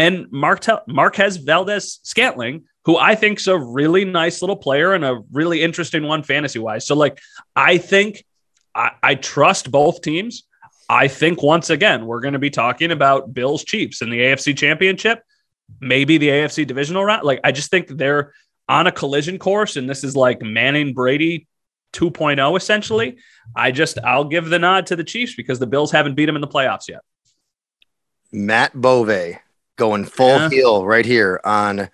and 0.00 0.32
Martel- 0.32 0.82
Marquez 0.86 1.36
Valdes 1.36 2.00
Scantling, 2.04 2.64
who 2.86 2.96
I 2.96 3.14
think 3.14 3.38
is 3.38 3.48
a 3.48 3.58
really 3.58 4.06
nice 4.06 4.40
little 4.40 4.56
player 4.56 4.94
and 4.94 5.04
a 5.04 5.20
really 5.30 5.62
interesting 5.62 6.04
one 6.04 6.22
fantasy 6.22 6.58
wise. 6.58 6.86
So, 6.86 6.94
like, 6.96 7.20
I 7.54 7.76
think 7.76 8.24
I, 8.74 8.92
I 9.02 9.14
trust 9.16 9.70
both 9.70 10.00
teams. 10.00 10.44
I 10.88 11.06
think 11.06 11.42
once 11.42 11.68
again, 11.68 12.06
we're 12.06 12.20
going 12.20 12.32
to 12.32 12.38
be 12.38 12.48
talking 12.48 12.92
about 12.92 13.34
Bills 13.34 13.62
Chiefs 13.62 14.00
in 14.00 14.08
the 14.08 14.16
AFC 14.16 14.56
Championship, 14.56 15.22
maybe 15.80 16.16
the 16.16 16.28
AFC 16.28 16.66
divisional 16.66 17.04
round. 17.04 17.24
Like, 17.24 17.40
I 17.44 17.52
just 17.52 17.70
think 17.70 17.88
they're 17.88 18.32
on 18.70 18.86
a 18.86 18.92
collision 18.92 19.38
course, 19.38 19.76
and 19.76 19.88
this 19.88 20.02
is 20.02 20.16
like 20.16 20.40
Manning 20.40 20.94
Brady 20.94 21.46
2.0 21.92 22.56
essentially. 22.56 23.18
I 23.54 23.70
just, 23.70 23.98
I'll 23.98 24.24
give 24.24 24.48
the 24.48 24.58
nod 24.58 24.86
to 24.86 24.96
the 24.96 25.04
Chiefs 25.04 25.34
because 25.34 25.58
the 25.58 25.66
Bills 25.66 25.92
haven't 25.92 26.14
beat 26.14 26.26
them 26.26 26.36
in 26.36 26.40
the 26.40 26.48
playoffs 26.48 26.88
yet. 26.88 27.00
Matt 28.32 28.72
Bove 28.72 29.40
going 29.80 30.04
full 30.04 30.36
yeah. 30.36 30.50
heel 30.50 30.86
right 30.86 31.06
here 31.06 31.40
on 31.42 31.88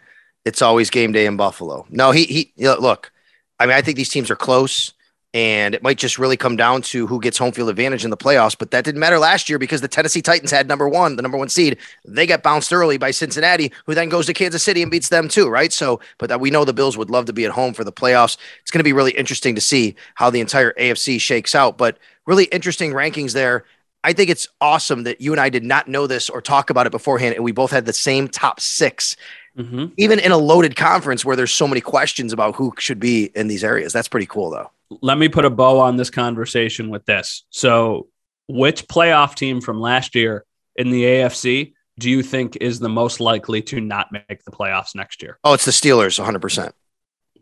it's 0.44 0.60
always 0.60 0.90
game 0.90 1.12
day 1.12 1.24
in 1.24 1.36
Buffalo. 1.36 1.86
No, 1.88 2.10
he 2.10 2.24
he 2.56 2.66
look, 2.66 3.12
I 3.60 3.66
mean, 3.66 3.76
I 3.76 3.80
think 3.80 3.96
these 3.96 4.10
teams 4.10 4.28
are 4.30 4.36
close 4.36 4.92
and 5.32 5.74
it 5.74 5.82
might 5.82 5.98
just 5.98 6.18
really 6.18 6.36
come 6.36 6.56
down 6.56 6.82
to 6.82 7.06
who 7.06 7.20
gets 7.20 7.38
home 7.38 7.52
field 7.52 7.68
advantage 7.68 8.04
in 8.04 8.10
the 8.10 8.16
playoffs. 8.16 8.56
But 8.58 8.72
that 8.72 8.84
didn't 8.84 9.00
matter 9.00 9.18
last 9.18 9.48
year 9.48 9.58
because 9.58 9.82
the 9.82 9.88
Tennessee 9.88 10.22
Titans 10.22 10.50
had 10.50 10.66
number 10.66 10.88
one, 10.88 11.14
the 11.14 11.22
number 11.22 11.38
one 11.38 11.48
seed. 11.48 11.78
They 12.04 12.26
got 12.26 12.42
bounced 12.42 12.72
early 12.72 12.96
by 12.96 13.12
Cincinnati, 13.12 13.70
who 13.84 13.94
then 13.94 14.08
goes 14.08 14.26
to 14.26 14.32
Kansas 14.32 14.62
City 14.62 14.82
and 14.82 14.90
beats 14.90 15.10
them 15.10 15.28
too, 15.28 15.48
right? 15.48 15.72
So, 15.72 16.00
but 16.18 16.28
that 16.28 16.40
we 16.40 16.50
know 16.50 16.64
the 16.64 16.72
Bills 16.72 16.96
would 16.96 17.10
love 17.10 17.26
to 17.26 17.32
be 17.32 17.44
at 17.44 17.52
home 17.52 17.72
for 17.72 17.84
the 17.84 17.92
playoffs. 17.92 18.36
It's 18.62 18.70
going 18.70 18.80
to 18.80 18.84
be 18.84 18.94
really 18.94 19.12
interesting 19.12 19.54
to 19.54 19.60
see 19.60 19.94
how 20.14 20.30
the 20.30 20.40
entire 20.40 20.72
AFC 20.72 21.20
shakes 21.20 21.54
out. 21.54 21.76
But 21.78 21.98
really 22.26 22.44
interesting 22.46 22.92
rankings 22.92 23.32
there. 23.32 23.64
I 24.06 24.12
think 24.12 24.30
it's 24.30 24.46
awesome 24.60 25.02
that 25.02 25.20
you 25.20 25.32
and 25.32 25.40
I 25.40 25.48
did 25.48 25.64
not 25.64 25.88
know 25.88 26.06
this 26.06 26.30
or 26.30 26.40
talk 26.40 26.70
about 26.70 26.86
it 26.86 26.90
beforehand, 26.90 27.34
and 27.34 27.42
we 27.42 27.50
both 27.50 27.72
had 27.72 27.86
the 27.86 27.92
same 27.92 28.28
top 28.28 28.60
6 28.60 29.16
mm-hmm. 29.58 29.86
even 29.96 30.20
in 30.20 30.30
a 30.30 30.36
loaded 30.36 30.76
conference 30.76 31.24
where 31.24 31.34
there's 31.34 31.52
so 31.52 31.66
many 31.66 31.80
questions 31.80 32.32
about 32.32 32.54
who 32.54 32.72
should 32.78 33.00
be 33.00 33.32
in 33.34 33.48
these 33.48 33.64
areas. 33.64 33.92
That's 33.92 34.06
pretty 34.06 34.26
cool, 34.26 34.50
though. 34.50 34.70
Let 35.02 35.18
me 35.18 35.28
put 35.28 35.44
a 35.44 35.50
bow 35.50 35.80
on 35.80 35.96
this 35.96 36.08
conversation 36.08 36.88
with 36.88 37.04
this. 37.04 37.42
So, 37.50 38.06
which 38.46 38.86
playoff 38.86 39.34
team 39.34 39.60
from 39.60 39.80
last 39.80 40.14
year 40.14 40.44
in 40.76 40.90
the 40.90 41.02
AFC 41.02 41.72
do 41.98 42.08
you 42.08 42.22
think 42.22 42.58
is 42.60 42.78
the 42.78 42.88
most 42.88 43.18
likely 43.18 43.60
to 43.62 43.80
not 43.80 44.12
make 44.12 44.44
the 44.44 44.52
playoffs 44.52 44.94
next 44.94 45.20
year? 45.20 45.40
Oh, 45.42 45.54
it's 45.54 45.64
the 45.64 45.72
Steelers, 45.72 46.24
100%. 46.24 46.70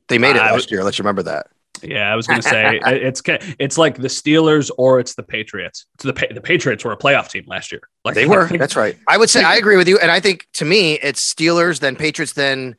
They 0.09 0.17
made 0.17 0.37
it 0.37 0.39
last 0.39 0.71
year. 0.71 0.83
Let's 0.83 0.99
remember 0.99 1.25
that. 1.25 1.49
Yeah, 1.85 2.13
I 2.13 2.17
was 2.17 2.27
going 2.27 2.41
to 2.41 2.49
say 2.49 2.81
it's 2.85 3.23
it's 3.59 3.79
like 3.79 3.97
the 3.97 4.09
Steelers 4.09 4.71
or 4.79 5.01
it's 5.01 5.15
the 5.15 5.23
Patriots. 5.23 5.87
It's 5.95 6.05
the 6.05 6.13
the 6.33 6.41
Patriots 6.41 6.85
were 6.85 6.93
a 6.93 6.97
playoff 6.97 7.31
team 7.31 7.45
last 7.47 7.73
year. 7.73 7.83
Like 8.05 8.15
they 8.15 8.27
were. 8.27 8.47
That's 8.59 8.77
right. 8.77 8.97
I 9.09 9.19
would 9.19 9.31
say 9.31 9.43
I 9.43 9.57
agree 9.57 9.77
with 9.77 9.89
you, 9.89 9.99
and 9.99 10.11
I 10.11 10.21
think 10.21 10.49
to 10.55 10.65
me 10.65 10.95
it's 10.95 11.35
Steelers, 11.35 11.81
then 11.81 11.97
Patriots, 11.97 12.33
then 12.33 12.77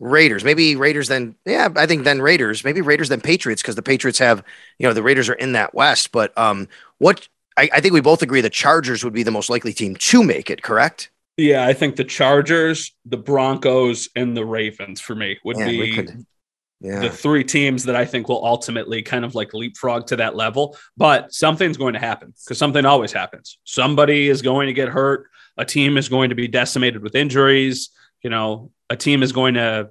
Raiders. 0.00 0.44
Maybe 0.44 0.76
Raiders, 0.76 1.08
then 1.08 1.36
yeah, 1.44 1.68
I 1.76 1.86
think 1.86 2.04
then 2.04 2.20
Raiders. 2.20 2.64
Maybe 2.64 2.80
Raiders, 2.80 3.08
then 3.08 3.20
Patriots 3.20 3.62
because 3.62 3.76
the 3.76 3.82
Patriots 3.82 4.18
have 4.18 4.42
you 4.78 4.86
know 4.86 4.92
the 4.92 5.02
Raiders 5.02 5.28
are 5.28 5.34
in 5.34 5.52
that 5.52 5.74
West. 5.74 6.10
But 6.12 6.36
um, 6.36 6.68
what 6.98 7.28
I, 7.56 7.68
I 7.74 7.80
think 7.80 7.94
we 7.94 8.00
both 8.00 8.22
agree 8.22 8.40
the 8.40 8.50
Chargers 8.50 9.04
would 9.04 9.12
be 9.12 9.22
the 9.22 9.30
most 9.30 9.50
likely 9.50 9.72
team 9.72 9.96
to 9.96 10.24
make 10.24 10.50
it. 10.50 10.62
Correct. 10.62 11.10
Yeah, 11.36 11.66
I 11.66 11.72
think 11.72 11.96
the 11.96 12.04
Chargers, 12.04 12.92
the 13.06 13.16
Broncos, 13.16 14.08
and 14.14 14.36
the 14.36 14.44
Ravens 14.44 15.00
for 15.00 15.14
me 15.14 15.38
would 15.44 15.56
yeah, 15.56 15.68
be 15.68 16.08
yeah. 16.80 17.00
the 17.00 17.10
three 17.10 17.44
teams 17.44 17.84
that 17.84 17.96
I 17.96 18.04
think 18.04 18.28
will 18.28 18.44
ultimately 18.44 19.02
kind 19.02 19.24
of 19.24 19.34
like 19.34 19.52
leapfrog 19.52 20.06
to 20.08 20.16
that 20.16 20.34
level. 20.34 20.76
But 20.96 21.32
something's 21.32 21.76
going 21.76 21.94
to 21.94 22.00
happen 22.00 22.32
because 22.44 22.58
something 22.58 22.84
always 22.86 23.12
happens. 23.12 23.58
Somebody 23.64 24.28
is 24.28 24.42
going 24.42 24.68
to 24.68 24.72
get 24.72 24.88
hurt. 24.88 25.28
A 25.56 25.64
team 25.64 25.98
is 25.98 26.08
going 26.08 26.30
to 26.30 26.34
be 26.34 26.48
decimated 26.48 27.02
with 27.02 27.14
injuries. 27.14 27.90
You 28.22 28.30
know, 28.30 28.70
a 28.88 28.96
team 28.96 29.22
is 29.22 29.32
going 29.32 29.54
to 29.54 29.90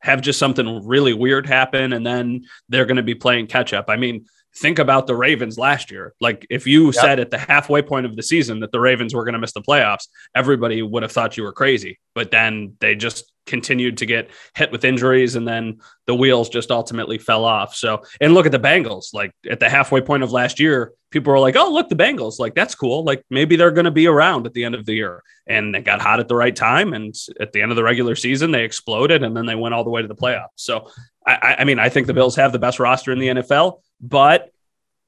have 0.00 0.20
just 0.20 0.38
something 0.38 0.86
really 0.86 1.12
weird 1.12 1.46
happen, 1.46 1.92
and 1.92 2.06
then 2.06 2.44
they're 2.68 2.86
going 2.86 2.96
to 2.96 3.02
be 3.02 3.14
playing 3.14 3.46
catch 3.46 3.72
up. 3.72 3.86
I 3.88 3.96
mean, 3.96 4.26
think 4.58 4.78
about 4.78 5.06
the 5.06 5.14
Ravens 5.14 5.58
last 5.58 5.90
year. 5.90 6.14
Like 6.20 6.46
if 6.50 6.66
you 6.66 6.86
yep. 6.86 6.94
said 6.94 7.20
at 7.20 7.30
the 7.30 7.38
halfway 7.38 7.82
point 7.82 8.06
of 8.06 8.16
the 8.16 8.22
season 8.22 8.60
that 8.60 8.72
the 8.72 8.80
Ravens 8.80 9.14
were 9.14 9.24
going 9.24 9.34
to 9.34 9.38
miss 9.38 9.52
the 9.52 9.62
playoffs, 9.62 10.08
everybody 10.34 10.82
would 10.82 11.02
have 11.02 11.12
thought 11.12 11.36
you 11.36 11.42
were 11.42 11.52
crazy. 11.52 11.98
But 12.14 12.30
then 12.30 12.74
they 12.80 12.94
just 12.94 13.32
continued 13.48 13.96
to 13.96 14.06
get 14.06 14.30
hit 14.54 14.70
with 14.70 14.84
injuries 14.84 15.34
and 15.34 15.48
then 15.48 15.80
the 16.06 16.14
wheels 16.14 16.48
just 16.48 16.70
ultimately 16.70 17.18
fell 17.18 17.44
off. 17.44 17.74
So, 17.74 18.02
and 18.20 18.34
look 18.34 18.46
at 18.46 18.52
the 18.52 18.60
Bengals, 18.60 19.12
like 19.12 19.32
at 19.50 19.58
the 19.58 19.68
halfway 19.68 20.00
point 20.00 20.22
of 20.22 20.30
last 20.30 20.60
year, 20.60 20.92
people 21.10 21.32
were 21.32 21.38
like, 21.38 21.56
"Oh, 21.56 21.72
look 21.72 21.88
the 21.88 21.96
Bengals, 21.96 22.38
like 22.38 22.54
that's 22.54 22.74
cool. 22.74 23.02
Like 23.04 23.24
maybe 23.30 23.56
they're 23.56 23.72
going 23.72 23.86
to 23.86 23.90
be 23.90 24.06
around 24.06 24.46
at 24.46 24.52
the 24.52 24.64
end 24.64 24.74
of 24.74 24.86
the 24.86 24.94
year." 24.94 25.22
And 25.46 25.74
they 25.74 25.80
got 25.80 26.00
hot 26.00 26.20
at 26.20 26.28
the 26.28 26.36
right 26.36 26.54
time 26.54 26.92
and 26.92 27.14
at 27.40 27.52
the 27.52 27.62
end 27.62 27.72
of 27.72 27.76
the 27.76 27.82
regular 27.82 28.14
season 28.14 28.50
they 28.50 28.64
exploded 28.64 29.22
and 29.22 29.34
then 29.36 29.46
they 29.46 29.54
went 29.54 29.74
all 29.74 29.84
the 29.84 29.90
way 29.90 30.02
to 30.02 30.08
the 30.08 30.14
playoffs. 30.14 30.56
So, 30.56 30.90
I, 31.32 31.56
I 31.60 31.64
mean, 31.64 31.78
I 31.78 31.88
think 31.88 32.06
the 32.06 32.14
Bills 32.14 32.36
have 32.36 32.52
the 32.52 32.58
best 32.58 32.80
roster 32.80 33.12
in 33.12 33.18
the 33.18 33.28
NFL 33.28 33.80
but 34.00 34.50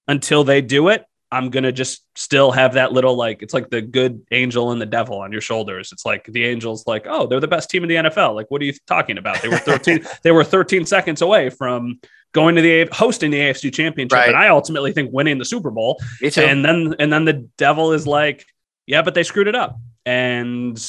until 0.08 0.44
they 0.44 0.60
do 0.60 0.88
it, 0.88 1.04
I'm 1.32 1.50
gonna 1.50 1.70
just 1.70 2.04
still 2.16 2.50
have 2.50 2.74
that 2.74 2.92
little 2.92 3.14
like 3.14 3.40
it's 3.42 3.54
like 3.54 3.70
the 3.70 3.80
good 3.80 4.26
angel 4.32 4.72
and 4.72 4.80
the 4.80 4.86
devil 4.86 5.20
on 5.20 5.30
your 5.30 5.40
shoulders. 5.40 5.92
It's 5.92 6.04
like 6.04 6.24
the 6.24 6.48
angel's 6.48 6.86
like, 6.88 7.06
oh, 7.08 7.26
they're 7.28 7.38
the 7.40 7.46
best 7.46 7.70
team 7.70 7.84
in 7.84 7.88
the 7.88 8.10
NFL. 8.10 8.34
Like, 8.34 8.50
what 8.50 8.60
are 8.60 8.64
you 8.64 8.74
talking 8.88 9.16
about? 9.16 9.40
They 9.40 9.48
were 9.48 9.58
13, 9.58 10.04
they 10.24 10.32
were 10.32 10.42
13 10.42 10.86
seconds 10.86 11.22
away 11.22 11.50
from 11.50 12.00
going 12.32 12.56
to 12.56 12.62
the 12.62 12.88
hosting 12.90 13.30
the 13.30 13.38
AFC 13.38 13.72
championship. 13.72 14.18
Right. 14.18 14.28
And 14.28 14.36
I 14.36 14.48
ultimately 14.48 14.92
think 14.92 15.12
winning 15.12 15.38
the 15.38 15.44
Super 15.44 15.70
Bowl. 15.70 16.00
And 16.48 16.64
then 16.64 16.96
and 16.98 17.12
then 17.12 17.24
the 17.24 17.48
devil 17.56 17.92
is 17.92 18.08
like, 18.08 18.44
yeah, 18.86 19.02
but 19.02 19.14
they 19.14 19.22
screwed 19.22 19.46
it 19.46 19.54
up. 19.54 19.78
And 20.04 20.84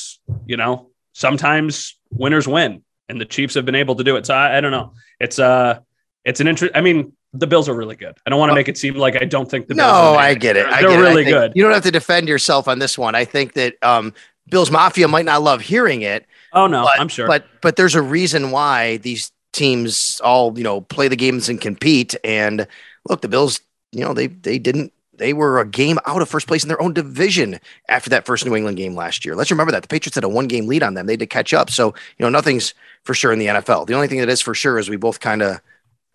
you 0.47 0.57
know, 0.57 0.89
sometimes 1.13 1.99
winners 2.09 2.47
win. 2.47 2.83
And 3.11 3.19
the 3.19 3.25
Chiefs 3.25 3.53
have 3.55 3.65
been 3.65 3.75
able 3.75 3.95
to 3.95 4.03
do 4.03 4.15
it. 4.15 4.25
So 4.25 4.33
I, 4.33 4.57
I 4.57 4.61
don't 4.61 4.71
know. 4.71 4.93
It's 5.19 5.37
uh 5.37 5.79
it's 6.23 6.39
an 6.39 6.47
interest. 6.47 6.73
I 6.75 6.81
mean, 6.81 7.13
the 7.33 7.47
Bills 7.47 7.69
are 7.69 7.73
really 7.73 7.95
good. 7.95 8.17
I 8.25 8.29
don't 8.29 8.39
want 8.39 8.51
to 8.51 8.55
make 8.55 8.69
it 8.69 8.77
seem 8.77 8.95
like 8.95 9.21
I 9.21 9.25
don't 9.25 9.49
think 9.49 9.67
the 9.67 9.75
Bills. 9.75 9.87
No, 9.87 10.15
I 10.15 10.33
get 10.33 10.57
it. 10.57 10.67
They're, 10.69 10.89
they're 10.89 10.99
really 10.99 11.23
good. 11.23 11.53
You 11.55 11.63
don't 11.63 11.73
have 11.73 11.83
to 11.83 11.91
defend 11.91 12.27
yourself 12.27 12.67
on 12.67 12.79
this 12.79 12.97
one. 12.97 13.15
I 13.15 13.25
think 13.25 13.53
that 13.53 13.75
um, 13.81 14.13
Bills 14.49 14.71
Mafia 14.71 15.07
might 15.07 15.25
not 15.25 15.41
love 15.41 15.61
hearing 15.61 16.01
it. 16.01 16.25
Oh 16.53 16.67
no, 16.67 16.83
but, 16.83 16.99
I'm 16.99 17.07
sure. 17.07 17.27
But 17.27 17.45
but 17.61 17.75
there's 17.75 17.95
a 17.95 18.01
reason 18.01 18.51
why 18.51 18.97
these 18.97 19.31
teams 19.53 20.21
all 20.23 20.57
you 20.57 20.63
know 20.63 20.81
play 20.81 21.07
the 21.07 21.15
games 21.15 21.49
and 21.49 21.59
compete. 21.59 22.15
And 22.23 22.67
look, 23.07 23.21
the 23.21 23.29
Bills, 23.29 23.61
you 23.91 24.03
know, 24.03 24.13
they 24.13 24.27
they 24.27 24.59
didn't. 24.59 24.93
They 25.21 25.33
were 25.33 25.59
a 25.59 25.67
game 25.67 25.99
out 26.07 26.23
of 26.23 26.29
first 26.29 26.47
place 26.47 26.63
in 26.63 26.67
their 26.67 26.81
own 26.81 26.93
division 26.93 27.59
after 27.87 28.09
that 28.09 28.25
first 28.25 28.43
New 28.43 28.55
England 28.55 28.77
game 28.77 28.95
last 28.95 29.23
year. 29.23 29.35
Let's 29.35 29.51
remember 29.51 29.71
that 29.71 29.83
the 29.83 29.87
Patriots 29.87 30.15
had 30.15 30.23
a 30.23 30.29
one 30.29 30.47
game 30.47 30.65
lead 30.65 30.81
on 30.81 30.95
them. 30.95 31.05
They 31.05 31.13
had 31.13 31.19
to 31.19 31.27
catch 31.27 31.53
up. 31.53 31.69
So 31.69 31.93
you 32.17 32.23
know 32.23 32.29
nothing's 32.29 32.73
for 33.03 33.13
sure 33.13 33.31
in 33.31 33.37
the 33.37 33.45
NFL. 33.45 33.85
The 33.85 33.93
only 33.93 34.07
thing 34.07 34.17
that 34.17 34.29
is 34.29 34.41
for 34.41 34.55
sure 34.55 34.79
is 34.79 34.89
we 34.89 34.97
both 34.97 35.19
kind 35.19 35.43
of 35.43 35.61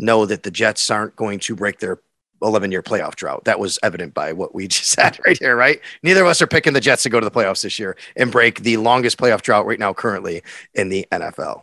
know 0.00 0.26
that 0.26 0.42
the 0.42 0.50
Jets 0.50 0.90
aren't 0.90 1.14
going 1.14 1.38
to 1.38 1.54
break 1.54 1.78
their 1.78 2.00
11 2.42 2.72
year 2.72 2.82
playoff 2.82 3.14
drought. 3.14 3.44
That 3.44 3.60
was 3.60 3.78
evident 3.84 4.12
by 4.12 4.32
what 4.32 4.56
we 4.56 4.66
just 4.76 4.98
had 4.98 5.20
right 5.24 5.38
here, 5.38 5.54
right? 5.54 5.80
Neither 6.02 6.22
of 6.22 6.26
us 6.26 6.42
are 6.42 6.48
picking 6.48 6.72
the 6.72 6.80
Jets 6.80 7.04
to 7.04 7.08
go 7.08 7.20
to 7.20 7.24
the 7.24 7.30
playoffs 7.30 7.62
this 7.62 7.78
year 7.78 7.96
and 8.16 8.32
break 8.32 8.64
the 8.64 8.76
longest 8.76 9.18
playoff 9.18 9.42
drought 9.42 9.66
right 9.66 9.78
now, 9.78 9.94
currently 9.94 10.42
in 10.74 10.88
the 10.88 11.06
NFL. 11.12 11.62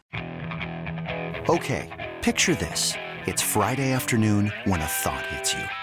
Okay, 1.49 2.13
picture 2.21 2.55
this. 2.55 2.93
It's 3.25 3.41
Friday 3.41 3.91
afternoon 3.91 4.53
when 4.63 4.79
a 4.79 4.85
thought 4.85 5.25
hits 5.25 5.53
you. 5.53 5.82